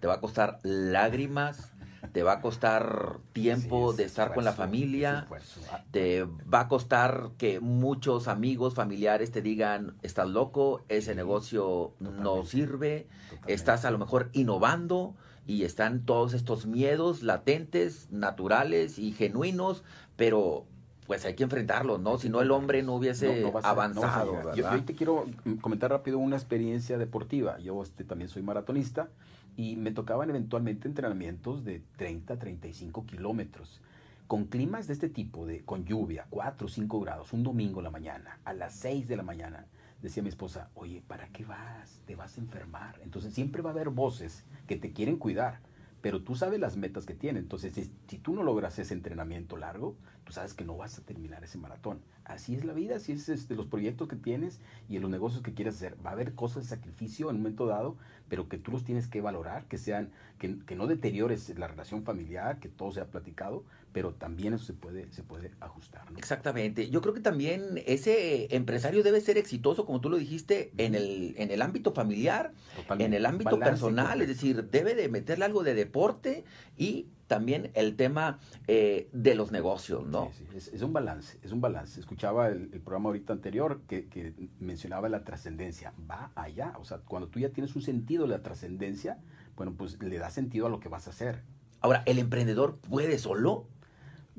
te 0.00 0.06
va 0.06 0.14
a 0.14 0.20
costar 0.20 0.58
lágrimas, 0.62 1.72
te 2.12 2.22
va 2.22 2.34
a 2.34 2.40
costar 2.40 3.18
tiempo 3.32 3.92
de 3.92 4.04
estar 4.04 4.34
con 4.34 4.44
la 4.44 4.52
familia, 4.52 5.26
ah. 5.70 5.84
te 5.90 6.24
va 6.24 6.60
a 6.60 6.68
costar 6.68 7.30
que 7.38 7.60
muchos 7.60 8.28
amigos, 8.28 8.74
familiares 8.74 9.30
te 9.30 9.42
digan, 9.42 9.96
estás 10.02 10.28
loco, 10.28 10.82
ese 10.88 11.14
negocio 11.14 11.94
no 12.00 12.44
sirve, 12.44 13.06
estás 13.46 13.84
a 13.84 13.90
lo 13.90 13.98
mejor 13.98 14.30
innovando 14.32 15.14
y 15.46 15.64
están 15.64 16.04
todos 16.04 16.34
estos 16.34 16.66
miedos 16.66 17.22
latentes, 17.22 18.10
naturales 18.10 18.98
y 18.98 19.12
genuinos, 19.12 19.82
pero 20.16 20.66
pues 21.10 21.24
hay 21.24 21.34
que 21.34 21.42
enfrentarlo, 21.42 21.98
¿no? 21.98 22.18
Si 22.18 22.28
no 22.28 22.40
el 22.40 22.52
hombre 22.52 22.84
no 22.84 22.94
hubiese 22.94 23.52
avanzado. 23.64 24.54
yo, 24.54 24.84
te 24.84 24.94
quiero 24.94 25.26
comentar 25.60 25.90
rápido 25.90 26.20
una 26.20 26.36
experiencia 26.36 26.98
deportiva. 26.98 27.58
Yo 27.58 27.82
este, 27.82 28.04
también 28.04 28.28
soy 28.28 28.42
maratonista 28.42 29.08
y 29.56 29.74
me 29.74 29.90
tocaban 29.90 30.30
eventualmente 30.30 30.86
entrenamientos 30.86 31.64
de 31.64 31.82
30, 31.96 32.38
35 32.38 33.06
kilómetros. 33.06 33.80
Con 34.28 34.44
climas 34.44 34.86
de 34.86 34.92
este 34.92 35.08
tipo, 35.08 35.46
de, 35.46 35.64
con 35.64 35.84
lluvia, 35.84 36.28
4 36.30 36.66
o 36.66 36.70
5 36.70 37.00
grados, 37.00 37.32
un 37.32 37.42
domingo 37.42 37.80
en 37.80 37.84
la 37.86 37.90
mañana, 37.90 38.38
a 38.44 38.52
las 38.52 38.76
6 38.76 39.08
de 39.08 39.16
la 39.16 39.24
mañana, 39.24 39.66
decía 40.02 40.22
mi 40.22 40.28
esposa, 40.28 40.70
oye, 40.74 41.02
¿para 41.04 41.26
qué 41.30 41.44
vas? 41.44 42.02
Te 42.06 42.14
vas 42.14 42.38
a 42.38 42.40
enfermar. 42.40 43.00
Entonces 43.02 43.34
siempre 43.34 43.62
va 43.62 43.70
a 43.70 43.72
haber 43.72 43.88
voces 43.88 44.44
que 44.68 44.76
te 44.76 44.92
quieren 44.92 45.16
cuidar 45.16 45.58
pero 46.02 46.22
tú 46.22 46.34
sabes 46.34 46.60
las 46.60 46.76
metas 46.76 47.04
que 47.04 47.14
tiene. 47.14 47.38
Entonces, 47.38 47.90
si, 48.08 48.18
tú 48.18 48.34
no 48.34 48.42
logras 48.42 48.78
ese 48.78 48.94
entrenamiento 48.94 49.56
largo, 49.56 49.96
tú 50.24 50.32
sabes 50.32 50.54
que 50.54 50.64
no 50.64 50.76
vas 50.76 50.98
a 50.98 51.02
terminar 51.02 51.44
ese 51.44 51.58
maratón. 51.58 52.00
Así 52.24 52.54
es 52.54 52.64
la 52.64 52.72
vida, 52.72 52.96
así 52.96 53.12
es 53.12 53.28
este, 53.28 53.54
los 53.54 53.66
proyectos 53.66 54.08
que 54.08 54.16
tienes 54.16 54.60
y 54.88 54.96
en 54.96 55.02
los 55.02 55.10
negocios 55.10 55.42
que 55.42 55.52
quieres 55.52 55.76
hacer. 55.76 55.96
Va 56.04 56.10
a 56.10 56.12
haber 56.14 56.34
cosas 56.34 56.64
de 56.64 56.68
sacrificio 56.68 57.28
en 57.28 57.36
un 57.36 57.42
momento 57.42 57.66
dado, 57.66 57.96
pero 58.28 58.48
que 58.48 58.58
tú 58.58 58.70
los 58.70 58.84
tienes 58.84 59.08
que 59.08 59.20
valorar, 59.20 59.64
que 59.66 59.78
sean, 59.78 60.10
que, 60.38 60.58
que 60.60 60.76
no 60.76 60.86
deteriores 60.86 61.56
la 61.58 61.68
relación 61.68 62.04
familiar, 62.04 62.60
que 62.60 62.68
todo 62.68 62.92
sea 62.92 63.06
platicado, 63.06 63.64
pero 63.92 64.14
también 64.14 64.54
eso 64.54 64.64
se 64.64 64.72
puede, 64.72 65.10
se 65.12 65.22
puede 65.22 65.50
ajustar. 65.60 66.02
Exactamente. 66.16 66.90
Yo 66.90 67.00
creo 67.00 67.14
que 67.14 67.20
también 67.20 67.82
ese 67.86 68.54
empresario 68.54 69.02
debe 69.02 69.20
ser 69.20 69.38
exitoso, 69.38 69.84
como 69.84 70.00
tú 70.00 70.10
lo 70.10 70.16
dijiste, 70.16 70.72
en 70.78 70.94
el, 70.94 71.34
en 71.36 71.50
el 71.50 71.62
ámbito 71.62 71.92
familiar, 71.92 72.52
en 72.98 73.14
el 73.14 73.26
ámbito 73.26 73.58
personal, 73.58 74.22
es 74.22 74.28
decir, 74.28 74.68
debe 74.70 74.94
de 74.94 75.08
meterle 75.08 75.44
algo 75.44 75.62
de 75.64 75.74
deporte 75.74 76.44
y 76.76 77.08
también 77.26 77.70
el 77.74 77.94
tema 77.94 78.40
eh, 78.66 79.08
de 79.12 79.34
los 79.36 79.52
negocios, 79.52 80.06
¿no? 80.06 80.32
Sí, 80.36 80.44
sí. 80.58 80.70
Es, 80.74 80.82
un 80.82 80.92
balance, 80.92 81.38
es 81.42 81.52
un 81.52 81.60
balance. 81.60 82.00
Escuchaba 82.00 82.48
el, 82.48 82.68
programa 82.80 83.10
ahorita 83.10 83.32
anterior 83.32 83.82
que, 83.86 84.08
que 84.08 84.34
mencionaba 84.58 85.08
la 85.08 85.24
trascendencia. 85.24 85.92
Va 86.10 86.32
allá, 86.34 86.74
o 86.78 86.84
sea, 86.84 86.98
cuando 86.98 87.28
tú 87.28 87.38
ya 87.38 87.50
tienes 87.50 87.76
un 87.76 87.82
sentido 87.82 88.24
de 88.24 88.30
la 88.30 88.42
trascendencia, 88.42 89.18
bueno, 89.56 89.74
pues 89.76 90.02
le 90.02 90.18
da 90.18 90.30
sentido 90.30 90.66
a 90.66 90.70
lo 90.70 90.80
que 90.80 90.88
vas 90.88 91.06
a 91.06 91.10
hacer. 91.10 91.42
Ahora, 91.80 92.02
¿el 92.06 92.18
emprendedor 92.18 92.76
puede 92.78 93.18
solo? 93.18 93.66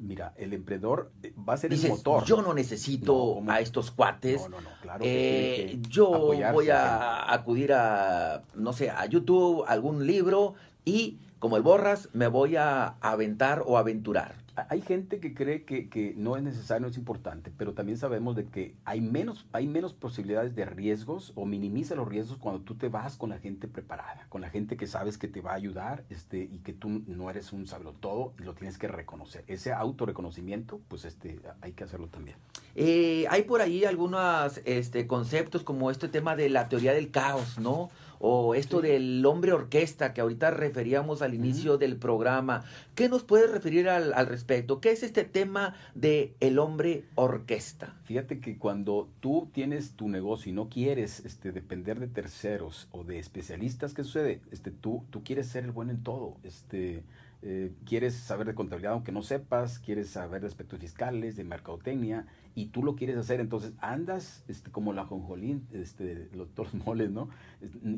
Mira, 0.01 0.33
el 0.35 0.53
emprendedor 0.53 1.11
eh, 1.21 1.31
va 1.47 1.53
a 1.53 1.57
ser 1.57 1.71
el 1.71 1.87
motor. 1.87 2.25
Yo 2.25 2.41
no 2.41 2.55
necesito 2.55 3.39
a 3.47 3.59
estos 3.59 3.91
cuates. 3.91 4.41
No, 4.41 4.49
no, 4.49 4.61
no, 4.61 4.69
claro. 4.81 5.03
Eh, 5.05 5.77
yo 5.87 6.09
voy 6.09 6.69
a 6.71 7.31
acudir 7.31 7.71
a, 7.71 8.41
no 8.55 8.73
sé, 8.73 8.89
a 8.89 9.05
YouTube, 9.05 9.63
algún 9.67 10.07
libro 10.07 10.55
y 10.85 11.19
como 11.37 11.55
el 11.55 11.61
borras 11.61 12.09
me 12.13 12.27
voy 12.27 12.55
a 12.55 12.95
aventar 12.99 13.63
o 13.65 13.77
aventurar. 13.77 14.40
Hay 14.69 14.81
gente 14.81 15.19
que 15.19 15.33
cree 15.33 15.63
que, 15.63 16.13
no 16.17 16.37
es 16.37 16.43
necesario, 16.43 16.81
no 16.81 16.87
es 16.87 16.97
importante, 16.97 17.51
pero 17.57 17.73
también 17.73 17.97
sabemos 17.97 18.35
de 18.35 18.45
que 18.45 18.75
hay 18.85 19.01
menos, 19.01 19.45
hay 19.51 19.67
menos 19.67 19.93
posibilidades 19.93 20.55
de 20.55 20.65
riesgos 20.65 21.31
o 21.35 21.45
minimiza 21.45 21.95
los 21.95 22.07
riesgos 22.07 22.37
cuando 22.37 22.61
tú 22.61 22.75
te 22.75 22.89
vas 22.89 23.17
con 23.17 23.29
la 23.29 23.39
gente 23.39 23.67
preparada, 23.67 24.25
con 24.29 24.41
la 24.41 24.49
gente 24.49 24.77
que 24.77 24.87
sabes 24.87 25.17
que 25.17 25.27
te 25.27 25.41
va 25.41 25.51
a 25.51 25.55
ayudar 25.55 26.03
este, 26.09 26.37
y 26.43 26.59
que 26.59 26.73
tú 26.73 27.01
no 27.07 27.29
eres 27.29 27.53
un 27.53 27.65
todo 27.99 28.33
y 28.39 28.43
lo 28.43 28.53
tienes 28.53 28.77
que 28.77 28.87
reconocer. 28.87 29.43
Ese 29.47 29.71
autorreconocimiento, 29.71 30.79
pues 30.87 31.05
este, 31.05 31.39
hay 31.61 31.71
que 31.73 31.83
hacerlo 31.83 32.07
también. 32.07 32.37
Eh, 32.75 33.25
hay 33.29 33.43
por 33.43 33.61
ahí 33.61 33.85
algunos 33.85 34.61
este, 34.65 35.07
conceptos 35.07 35.63
como 35.63 35.91
este 35.91 36.07
tema 36.07 36.35
de 36.35 36.49
la 36.49 36.69
teoría 36.69 36.93
del 36.93 37.11
caos, 37.11 37.59
¿no? 37.59 37.89
O 38.21 38.53
esto 38.53 38.81
del 38.81 39.25
hombre 39.25 39.51
orquesta 39.51 40.13
que 40.13 40.21
ahorita 40.21 40.51
referíamos 40.51 41.21
al 41.21 41.33
inicio 41.33 41.77
del 41.77 41.97
programa. 41.97 42.63
¿Qué 42.93 43.09
nos 43.09 43.23
puedes 43.23 43.51
referir 43.51 43.89
al, 43.89 44.27
respecto? 44.27 44.79
¿Qué 44.79 44.91
es 44.91 45.01
este 45.01 45.23
tema 45.23 45.75
de 45.95 46.35
el 46.39 46.59
hombre 46.59 47.05
orquesta? 47.15 47.95
Fíjate 48.03 48.39
que 48.39 48.57
cuando 48.57 49.09
tú 49.19 49.49
tienes 49.51 49.93
tu 49.93 50.07
negocio 50.07 50.51
y 50.51 50.53
no 50.53 50.69
quieres 50.69 51.21
este, 51.25 51.51
depender 51.51 51.99
de 51.99 52.07
terceros 52.07 52.87
o 52.91 53.03
de 53.03 53.17
especialistas, 53.17 53.95
¿qué 53.95 54.03
sucede? 54.03 54.41
Este, 54.51 54.69
tú, 54.69 55.03
tú 55.09 55.23
quieres 55.23 55.47
ser 55.47 55.63
el 55.63 55.71
bueno 55.71 55.91
en 55.91 56.03
todo. 56.03 56.37
Este, 56.43 57.03
eh, 57.43 57.71
quieres 57.85 58.13
saber 58.13 58.45
de 58.45 58.53
contabilidad 58.53 58.93
aunque 58.93 59.11
no 59.11 59.23
sepas, 59.23 59.79
quieres 59.79 60.09
saber 60.09 60.41
de 60.41 60.47
aspectos 60.47 60.79
fiscales, 60.79 61.35
de 61.35 61.43
mercadotecnia, 61.43 62.27
y 62.53 62.67
tú 62.67 62.83
lo 62.83 62.95
quieres 62.95 63.17
hacer, 63.17 63.39
entonces 63.39 63.73
andas 63.79 64.43
este, 64.47 64.69
como 64.71 64.93
la 64.93 65.05
jonjolín, 65.05 65.65
este, 65.71 66.29
los, 66.35 66.49
los 66.57 66.73
moles, 66.73 67.09
¿no? 67.09 67.29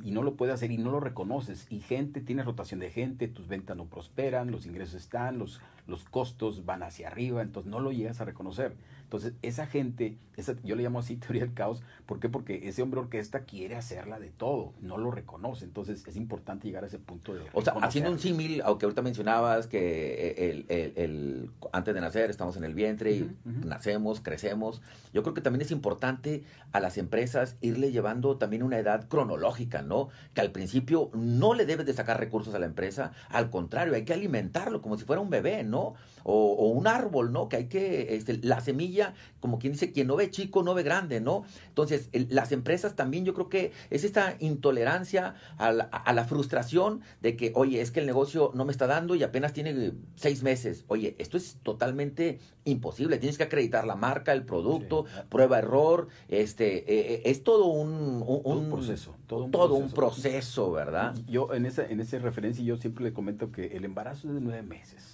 Y 0.03 0.11
no 0.11 0.23
lo 0.23 0.35
puedes 0.35 0.55
hacer 0.55 0.71
y 0.71 0.77
no 0.77 0.91
lo 0.91 0.99
reconoces. 0.99 1.67
Y 1.69 1.79
gente, 1.79 2.21
tienes 2.21 2.45
rotación 2.45 2.79
de 2.79 2.89
gente, 2.89 3.27
tus 3.27 3.47
ventas 3.47 3.75
no 3.75 3.85
prosperan, 3.85 4.51
los 4.51 4.65
ingresos 4.65 4.95
están, 4.95 5.39
los, 5.39 5.59
los 5.87 6.03
costos 6.03 6.65
van 6.65 6.83
hacia 6.83 7.07
arriba, 7.07 7.41
entonces 7.41 7.69
no 7.69 7.79
lo 7.79 7.91
llegas 7.91 8.21
a 8.21 8.25
reconocer. 8.25 8.75
Entonces, 9.13 9.33
esa 9.43 9.67
gente, 9.67 10.17
esa, 10.37 10.55
yo 10.63 10.75
le 10.75 10.81
llamo 10.81 10.97
así 10.97 11.17
teoría 11.17 11.43
del 11.43 11.53
caos, 11.53 11.83
¿por 12.07 12.19
qué? 12.19 12.29
Porque 12.29 12.67
ese 12.67 12.81
hombre 12.81 12.99
orquesta 12.99 13.41
quiere 13.41 13.75
hacerla 13.75 14.19
de 14.19 14.31
todo, 14.31 14.73
no 14.81 14.97
lo 14.97 15.11
reconoce. 15.11 15.65
Entonces, 15.65 16.03
es 16.07 16.15
importante 16.15 16.67
llegar 16.67 16.83
a 16.83 16.87
ese 16.87 16.97
punto 16.97 17.35
de. 17.35 17.41
O 17.53 17.61
sea, 17.61 17.73
haciendo 17.81 18.09
un 18.09 18.17
símil, 18.17 18.63
aunque 18.65 18.85
ahorita 18.87 19.03
mencionabas 19.03 19.67
que 19.67 20.31
el, 20.49 20.65
el, 20.67 20.93
el, 20.95 21.51
antes 21.73 21.93
de 21.93 22.01
nacer 22.01 22.31
estamos 22.31 22.57
en 22.57 22.63
el 22.63 22.73
vientre 22.73 23.11
y 23.11 23.31
nacemos, 23.45 24.19
crecemos. 24.19 24.81
Yo 25.13 25.21
creo 25.21 25.35
que 25.35 25.41
también 25.41 25.61
es 25.61 25.69
importante 25.69 26.43
a 26.71 26.79
las 26.79 26.97
empresas 26.97 27.55
irle 27.61 27.91
llevando 27.91 28.37
también 28.37 28.63
una 28.63 28.79
edad 28.79 29.07
cronológica, 29.07 29.83
¿no? 29.83 30.09
Que 30.33 30.41
al 30.41 30.51
principio 30.51 31.11
no 31.13 31.53
le 31.53 31.67
debes 31.67 31.85
de 31.85 31.93
sacar 31.93 32.19
recursos 32.19 32.55
a 32.55 32.59
la 32.59 32.65
empresa, 32.65 33.11
al 33.29 33.51
contrario, 33.51 33.93
hay 33.93 34.05
que 34.05 34.13
alimentarlo 34.13 34.81
como 34.81 34.97
si 34.97 35.05
fuera 35.05 35.21
un 35.21 35.29
bebé, 35.29 35.63
¿no? 35.63 35.93
O, 36.23 36.69
un 36.69 36.87
árbol, 36.87 37.31
¿no? 37.31 37.49
Que 37.49 37.57
hay 37.57 37.65
que, 37.67 38.15
este, 38.15 38.37
la 38.41 38.61
semilla, 38.61 39.02
como 39.39 39.59
quien 39.59 39.73
dice, 39.73 39.91
quien 39.91 40.07
no 40.07 40.15
ve 40.15 40.29
chico, 40.29 40.63
no 40.63 40.73
ve 40.73 40.83
grande, 40.83 41.19
¿no? 41.19 41.43
Entonces, 41.67 42.09
las 42.29 42.51
empresas 42.51 42.95
también 42.95 43.25
yo 43.25 43.33
creo 43.33 43.49
que 43.49 43.71
es 43.89 44.03
esta 44.03 44.35
intolerancia 44.39 45.35
a 45.57 45.71
la, 45.71 45.83
a 45.83 46.13
la, 46.13 46.23
frustración 46.25 47.01
de 47.21 47.35
que, 47.35 47.51
oye, 47.55 47.81
es 47.81 47.91
que 47.91 47.99
el 47.99 48.05
negocio 48.05 48.51
no 48.53 48.65
me 48.65 48.71
está 48.71 48.87
dando 48.87 49.15
y 49.15 49.23
apenas 49.23 49.53
tiene 49.53 49.93
seis 50.15 50.43
meses. 50.43 50.85
Oye, 50.87 51.15
esto 51.17 51.37
es 51.37 51.57
totalmente 51.63 52.39
imposible. 52.65 53.17
Tienes 53.17 53.37
que 53.37 53.43
acreditar 53.43 53.85
la 53.85 53.95
marca, 53.95 54.31
el 54.33 54.43
producto, 54.43 55.05
prueba 55.29 55.59
error, 55.59 56.07
este, 56.29 56.77
eh, 56.77 57.13
eh, 57.15 57.21
es 57.25 57.43
todo 57.43 57.65
un, 57.65 58.23
un, 58.25 58.69
proceso. 58.69 59.15
Todo 59.27 59.45
un 59.45 59.51
todo 59.51 59.67
proceso. 59.67 59.85
un 59.85 59.91
proceso, 59.91 60.71
¿verdad? 60.71 61.15
Yo 61.27 61.53
en 61.53 61.65
esa, 61.65 61.85
en 61.85 61.99
esa 61.99 62.17
referencia 62.19 62.63
yo 62.63 62.77
siempre 62.77 63.03
le 63.03 63.13
comento 63.13 63.51
que 63.51 63.77
el 63.77 63.85
embarazo 63.85 64.27
es 64.27 64.35
de 64.35 64.41
nueve 64.41 64.63
meses 64.63 65.12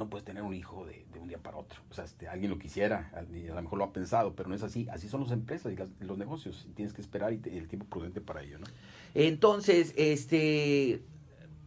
no 0.00 0.08
puedes 0.10 0.24
tener 0.24 0.42
un 0.42 0.54
hijo 0.54 0.86
de, 0.86 1.04
un 1.20 1.28
día 1.28 1.38
para 1.38 1.58
otro. 1.58 1.80
O 1.90 1.94
sea, 1.94 2.04
este, 2.04 2.26
alguien 2.26 2.50
lo 2.50 2.58
quisiera, 2.58 3.10
a 3.14 3.22
lo 3.22 3.62
mejor 3.62 3.78
lo 3.78 3.84
ha 3.84 3.92
pensado, 3.92 4.34
pero 4.34 4.48
no 4.48 4.54
es 4.54 4.62
así. 4.62 4.88
Así 4.90 5.08
son 5.08 5.22
las 5.22 5.30
empresas 5.30 5.72
y 5.72 6.04
los 6.04 6.18
negocios. 6.18 6.66
Tienes 6.74 6.92
que 6.92 7.02
esperar 7.02 7.32
y, 7.32 7.36
el 7.36 7.68
tiempo 7.68 7.86
prudente 7.86 8.20
para 8.20 8.42
ello, 8.42 8.58
¿no? 8.58 8.66
Entonces, 9.14 9.92
este, 9.96 11.02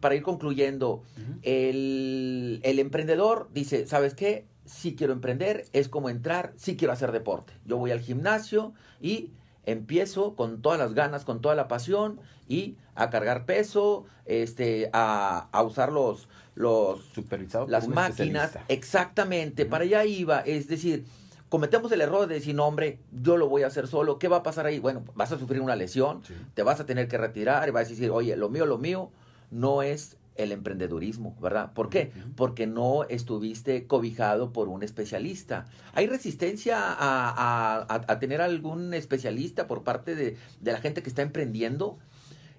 para 0.00 0.16
ir 0.16 0.22
concluyendo, 0.22 1.02
el, 1.42 2.60
el, 2.62 2.78
emprendedor 2.78 3.48
dice, 3.54 3.86
¿sabes 3.86 4.14
qué? 4.14 4.46
Si 4.64 4.96
quiero 4.96 5.12
emprender, 5.12 5.66
es 5.72 5.88
como 5.88 6.10
entrar, 6.10 6.52
si 6.56 6.76
quiero 6.76 6.92
hacer 6.92 7.12
deporte. 7.12 7.52
Yo 7.64 7.78
voy 7.78 7.92
al 7.92 8.00
gimnasio 8.00 8.74
y 9.00 9.30
empiezo 9.66 10.34
con 10.34 10.62
todas 10.62 10.78
las 10.78 10.94
ganas, 10.94 11.24
con 11.24 11.40
toda 11.40 11.54
la 11.54 11.68
pasión 11.68 12.20
y 12.48 12.76
a 12.94 13.10
cargar 13.10 13.46
peso, 13.46 14.04
este, 14.26 14.90
a, 14.92 15.48
a 15.52 15.62
usar 15.62 15.92
los, 15.92 16.28
los 16.54 17.00
supervisados 17.04 17.68
las 17.70 17.88
máquinas, 17.88 18.58
exactamente, 18.68 19.66
para 19.66 19.84
allá 19.84 20.04
iba, 20.04 20.40
es 20.40 20.68
decir, 20.68 21.04
cometemos 21.48 21.90
el 21.92 22.00
error 22.00 22.26
de 22.26 22.34
decir, 22.34 22.54
no, 22.54 22.66
hombre, 22.66 22.98
yo 23.12 23.36
lo 23.36 23.48
voy 23.48 23.62
a 23.62 23.68
hacer 23.68 23.86
solo, 23.86 24.18
¿qué 24.18 24.28
va 24.28 24.38
a 24.38 24.42
pasar 24.42 24.66
ahí? 24.66 24.78
Bueno, 24.78 25.04
vas 25.14 25.32
a 25.32 25.38
sufrir 25.38 25.60
una 25.60 25.76
lesión, 25.76 26.22
te 26.54 26.62
vas 26.62 26.80
a 26.80 26.86
tener 26.86 27.08
que 27.08 27.18
retirar 27.18 27.68
y 27.68 27.72
vas 27.72 27.86
a 27.86 27.90
decir, 27.90 28.10
oye, 28.10 28.36
lo 28.36 28.48
mío, 28.48 28.66
lo 28.66 28.78
mío 28.78 29.10
no 29.50 29.82
es 29.82 30.16
el 30.36 30.52
emprendedurismo, 30.52 31.36
¿verdad? 31.40 31.72
¿Por 31.72 31.90
qué? 31.90 32.12
Porque 32.36 32.66
no 32.66 33.04
estuviste 33.04 33.86
cobijado 33.86 34.52
por 34.52 34.68
un 34.68 34.82
especialista. 34.82 35.66
¿Hay 35.92 36.06
resistencia 36.06 36.78
a, 36.78 37.86
a, 37.88 38.18
tener 38.18 38.40
algún 38.40 38.94
especialista 38.94 39.66
por 39.66 39.84
parte 39.84 40.14
de, 40.14 40.36
de, 40.60 40.72
la 40.72 40.80
gente 40.80 41.02
que 41.02 41.08
está 41.08 41.22
emprendiendo? 41.22 41.98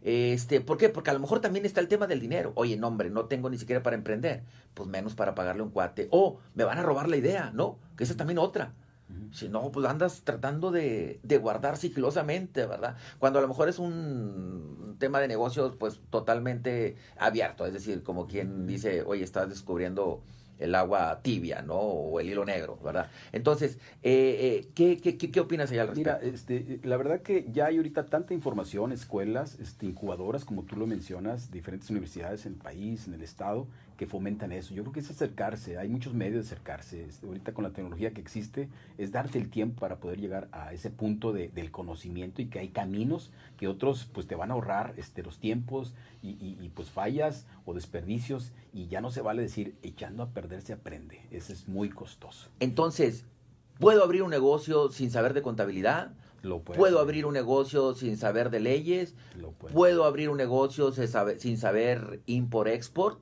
Este, 0.04 0.62
¿Por 0.62 0.78
qué? 0.78 0.90
Porque 0.90 1.10
a 1.10 1.14
lo 1.14 1.20
mejor 1.20 1.42
también 1.42 1.66
está 1.66 1.82
el 1.82 1.88
tema 1.88 2.08
del 2.08 2.20
dinero. 2.20 2.54
Oye, 2.56 2.78
no, 2.78 2.88
hombre, 2.88 3.10
no 3.10 3.26
tengo 3.26 3.50
ni 3.50 3.58
siquiera 3.58 3.82
para 3.84 3.96
emprender. 3.96 4.44
Pues 4.74 4.88
menos 4.88 5.16
para 5.16 5.36
pagarle 5.36 5.64
un 5.64 5.72
cuate. 5.72 6.08
O 6.12 6.40
me 6.54 6.64
van 6.64 6.78
a 6.78 6.84
robar 6.84 7.10
la 7.10 7.18
idea, 7.18 7.52
¿no? 7.54 7.78
Que 7.98 8.04
esa 8.04 8.14
es 8.14 8.18
también 8.18 8.38
otra. 8.38 8.72
Si 9.32 9.50
no, 9.50 9.72
pues 9.72 9.86
andas 9.86 10.22
tratando 10.24 10.72
de, 10.72 11.20
de, 11.22 11.38
guardar 11.38 11.78
sigilosamente, 11.78 12.66
¿verdad? 12.66 12.96
Cuando 13.20 13.40
a 13.40 13.42
lo 13.42 13.48
mejor 13.48 13.70
es 13.70 13.80
un 13.80 14.96
tema 14.98 15.20
de 15.20 15.28
negocios, 15.28 15.76
pues 15.78 16.00
totalmente 16.10 16.96
abierto. 17.18 17.66
Es 17.66 17.74
decir, 17.74 18.02
como 18.04 18.28
quien 18.28 18.66
dice, 18.66 19.04
oye, 19.04 19.24
estás 19.24 19.50
descubriendo 19.50 20.24
el 20.60 20.76
agua 20.76 21.20
tibia, 21.22 21.62
¿no? 21.62 21.76
O 21.76 22.20
el 22.20 22.30
hilo 22.30 22.46
negro, 22.46 22.80
¿verdad? 22.84 23.10
Entonces, 23.32 23.78
eh, 24.04 24.64
eh, 24.64 24.70
¿qué, 24.74 25.00
qué, 25.02 25.18
qué, 25.18 25.40
opinas 25.40 25.72
allá 25.72 25.82
al 25.82 25.90
respecto? 25.90 26.18
Mira, 26.22 26.34
este, 26.34 26.80
la 26.84 26.98
verdad 26.98 27.22
que 27.22 27.48
ya 27.52 27.68
hay 27.68 27.78
ahorita 27.78 28.06
tanta 28.06 28.34
información, 28.34 28.92
escuelas, 28.92 29.60
este, 29.60 29.86
incubadoras, 29.86 30.46
como 30.46 30.64
tú 30.64 30.78
lo 30.78 30.88
mencionas, 30.88 31.52
diferentes 31.52 31.90
universidades 31.90 32.46
en 32.46 32.54
el 32.54 32.60
país, 32.60 33.08
en 33.08 33.14
el 33.16 33.22
estado, 33.22 33.68
que 33.98 34.08
fomentan 34.08 34.52
eso. 34.52 34.74
Yo 34.74 34.84
creo 34.84 34.94
que 34.94 35.00
es 35.00 35.10
acercarse, 35.10 35.78
hay 35.78 35.88
muchos 35.90 36.14
medios 36.14 36.36
de 36.36 36.42
acercarse. 36.42 37.08
Ahorita 37.24 37.54
con 37.54 37.64
la 37.64 37.72
tecnología 37.72 38.14
que 38.14 38.22
existe, 38.22 38.70
es 38.98 39.12
darte 39.12 39.38
el 39.38 39.50
tiempo 39.50 39.80
para 39.80 39.98
poder 39.98 40.20
llegar 40.20 40.48
a 40.52 40.74
ese 40.74 40.90
punto 40.90 41.32
de, 41.34 41.50
del 41.50 41.72
conocimiento 41.72 42.42
y 42.42 42.48
que 42.48 42.60
hay 42.60 42.70
caminos 42.70 43.32
que 43.58 43.68
otros 43.68 44.10
pues 44.14 44.28
te 44.28 44.36
van 44.36 44.52
a 44.52 44.56
ahorrar 44.56 44.94
este, 44.98 45.24
los 45.24 45.40
tiempos 45.40 45.94
y, 46.22 46.32
y, 46.60 46.70
pues 46.74 46.90
fallas 46.90 47.46
o 47.66 47.74
desperdicios 47.74 48.52
y 48.74 48.88
ya 48.88 49.00
no 49.00 49.12
se 49.12 49.22
vale 49.22 49.44
decir 49.44 49.76
echando 49.84 50.24
a 50.24 50.30
perder 50.30 50.62
se 50.62 50.74
aprende. 50.74 51.22
Eso 51.32 51.54
es 51.54 51.68
muy 51.68 51.90
costoso. 51.90 52.50
Entonces, 52.60 53.26
¿puedo 53.80 54.04
abrir 54.04 54.24
un 54.24 54.32
negocio 54.32 54.90
sin 54.90 55.12
saber 55.12 55.34
de 55.34 55.42
contabilidad? 55.42 56.12
Lo 56.46 56.60
puedo 56.60 57.00
abrir 57.00 57.26
un 57.26 57.34
negocio 57.34 57.96
sin 57.96 58.18
saber 58.18 58.52
de 58.52 58.60
leyes. 58.60 59.16
Lo 59.36 59.52
puedo 59.52 60.06
abrir 60.06 60.30
un 60.30 60.38
negocio 60.38 60.92
sin 60.92 61.58
saber 61.58 62.22
import-export. 62.28 63.20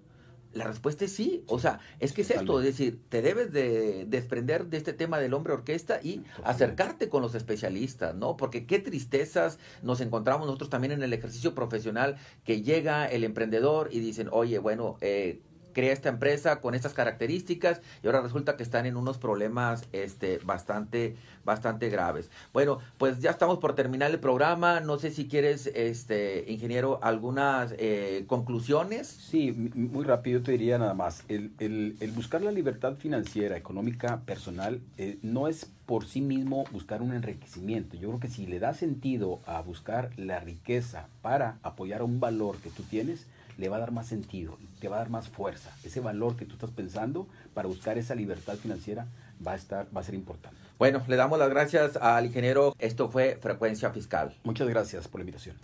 La 0.54 0.66
respuesta 0.66 1.06
es 1.06 1.12
sí. 1.14 1.44
O 1.48 1.60
sea, 1.60 1.80
es 2.00 2.14
que 2.14 2.22
es 2.22 2.32
esto, 2.32 2.60
es 2.60 2.66
decir, 2.66 3.00
te 3.10 3.22
debes 3.22 3.52
de 3.52 4.06
desprender 4.06 4.68
de 4.68 4.78
este 4.78 4.94
tema 4.94 5.20
del 5.20 5.34
hombre 5.34 5.54
orquesta 5.54 6.00
y 6.02 6.24
acercarte 6.44 7.10
con 7.10 7.22
los 7.22 7.36
especialistas, 7.36 8.16
¿no? 8.16 8.38
Porque 8.38 8.66
qué 8.66 8.80
tristezas 8.80 9.60
nos 9.82 10.00
encontramos 10.02 10.46
nosotros 10.46 10.70
también 10.70 10.92
en 10.92 11.04
el 11.04 11.14
ejercicio 11.14 11.56
profesional 11.56 12.18
que 12.44 12.62
llega 12.62 13.06
el 13.06 13.24
emprendedor 13.24 13.90
y 13.92 14.00
dicen, 14.00 14.30
oye, 14.32 14.60
bueno, 14.60 14.98
eh, 15.02 15.42
crea 15.74 15.92
esta 15.92 16.10
empresa 16.10 16.62
con 16.62 16.76
estas 16.76 16.94
características 16.94 17.82
y 18.02 18.08
ahora 18.08 18.22
resulta 18.22 18.56
que 18.56 18.64
están 18.64 18.86
en 18.86 18.96
unos 18.96 19.18
problemas 19.18 19.88
este, 19.92 20.40
bastante, 20.40 21.16
bastante 21.44 21.90
graves. 21.90 22.30
Bueno, 22.54 22.80
pues 22.98 23.20
ya 23.20 23.32
estamos 23.32 23.60
por 23.60 23.76
terminar 23.76 24.12
el 24.12 24.20
programa. 24.20 24.80
No 24.80 24.98
sé 24.98 25.12
si 25.12 25.28
quieres, 25.28 25.68
este, 25.68 26.46
ingeniero, 26.48 27.00
algunas 27.02 27.74
eh, 27.78 28.26
conclusiones. 28.28 29.08
Sí, 29.08 29.52
muy 29.52 30.06
rápido 30.06 30.42
te 30.42 30.54
diría 30.54 30.78
nada 30.78 30.94
más. 30.94 31.24
El, 31.28 31.96
buscar 32.16 32.42
la 32.42 32.52
libertad 32.52 32.96
financiera, 32.96 33.58
económica, 33.58 34.22
personal, 34.26 34.82
eh, 34.98 35.18
no 35.22 35.48
es 35.48 35.68
por 35.86 36.06
sí 36.06 36.22
mismo 36.22 36.64
buscar 36.72 37.02
un 37.02 37.14
enriquecimiento. 37.14 37.98
Yo 37.98 38.10
creo 38.10 38.20
que 38.20 38.28
si 38.28 38.46
le 38.48 38.60
da 38.60 38.74
sentido 38.74 39.42
a 39.46 39.62
buscar 39.62 40.12
la 40.18 40.40
riqueza 40.40 41.08
para 41.22 41.58
apoyar 41.64 42.04
un 42.04 42.20
valor 42.20 42.58
que 42.58 42.70
tú 42.70 42.84
tienes, 42.84 43.26
le 43.58 43.70
va 43.70 43.78
a 43.78 43.80
dar 43.80 43.92
más 43.92 44.08
sentido, 44.08 44.58
te 44.80 44.88
va 44.88 44.98
a 44.98 45.00
dar 45.00 45.10
más 45.10 45.30
fuerza. 45.30 45.72
Ese 45.84 46.00
valor 46.00 46.36
que 46.36 46.46
tú 46.46 46.54
estás 46.54 46.72
pensando 46.72 47.28
para 47.54 47.68
buscar 47.68 47.98
esa 47.98 48.16
libertad 48.16 48.56
financiera 48.56 49.08
va 49.46 49.54
a 49.54 49.56
estar, 49.56 49.88
va 49.96 50.02
a 50.02 50.04
ser 50.04 50.16
importante. 50.16 50.58
Bueno, 50.78 51.04
le 51.08 51.16
damos 51.16 51.40
las 51.40 51.50
gracias 51.50 51.98
al 51.98 52.26
ingeniero. 52.26 52.76
Esto 52.80 53.10
fue 53.10 53.38
Frecuencia 53.42 53.92
Fiscal. 53.92 54.36
Muchas 54.44 54.68
gracias 54.68 55.08
por 55.08 55.20
la 55.20 55.24
invitación. 55.24 55.56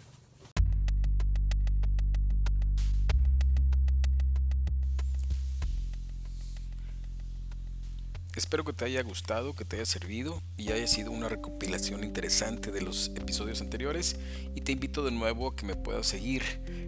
Espero 8.40 8.64
que 8.64 8.72
te 8.72 8.86
haya 8.86 9.04
gustado, 9.04 9.54
que 9.54 9.66
te 9.66 9.76
haya 9.76 9.86
servido 9.86 10.42
y 10.56 10.72
haya 10.72 10.88
sido 10.88 11.12
una 11.12 11.28
recopilación 11.28 12.06
interesante 12.06 12.72
de 12.72 12.82
los 12.82 13.10
episodios 13.16 13.60
anteriores 13.60 14.16
y 14.56 14.62
te 14.62 14.72
invito 14.72 15.04
de 15.04 15.12
nuevo 15.12 15.50
a 15.50 15.56
que 15.58 15.66
me 15.66 15.76
puedas 15.76 16.08
seguir 16.08 16.44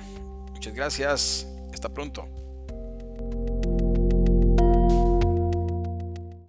Muchas 0.52 0.74
gracias, 0.74 1.48
hasta 1.72 1.92
pronto. 1.92 2.28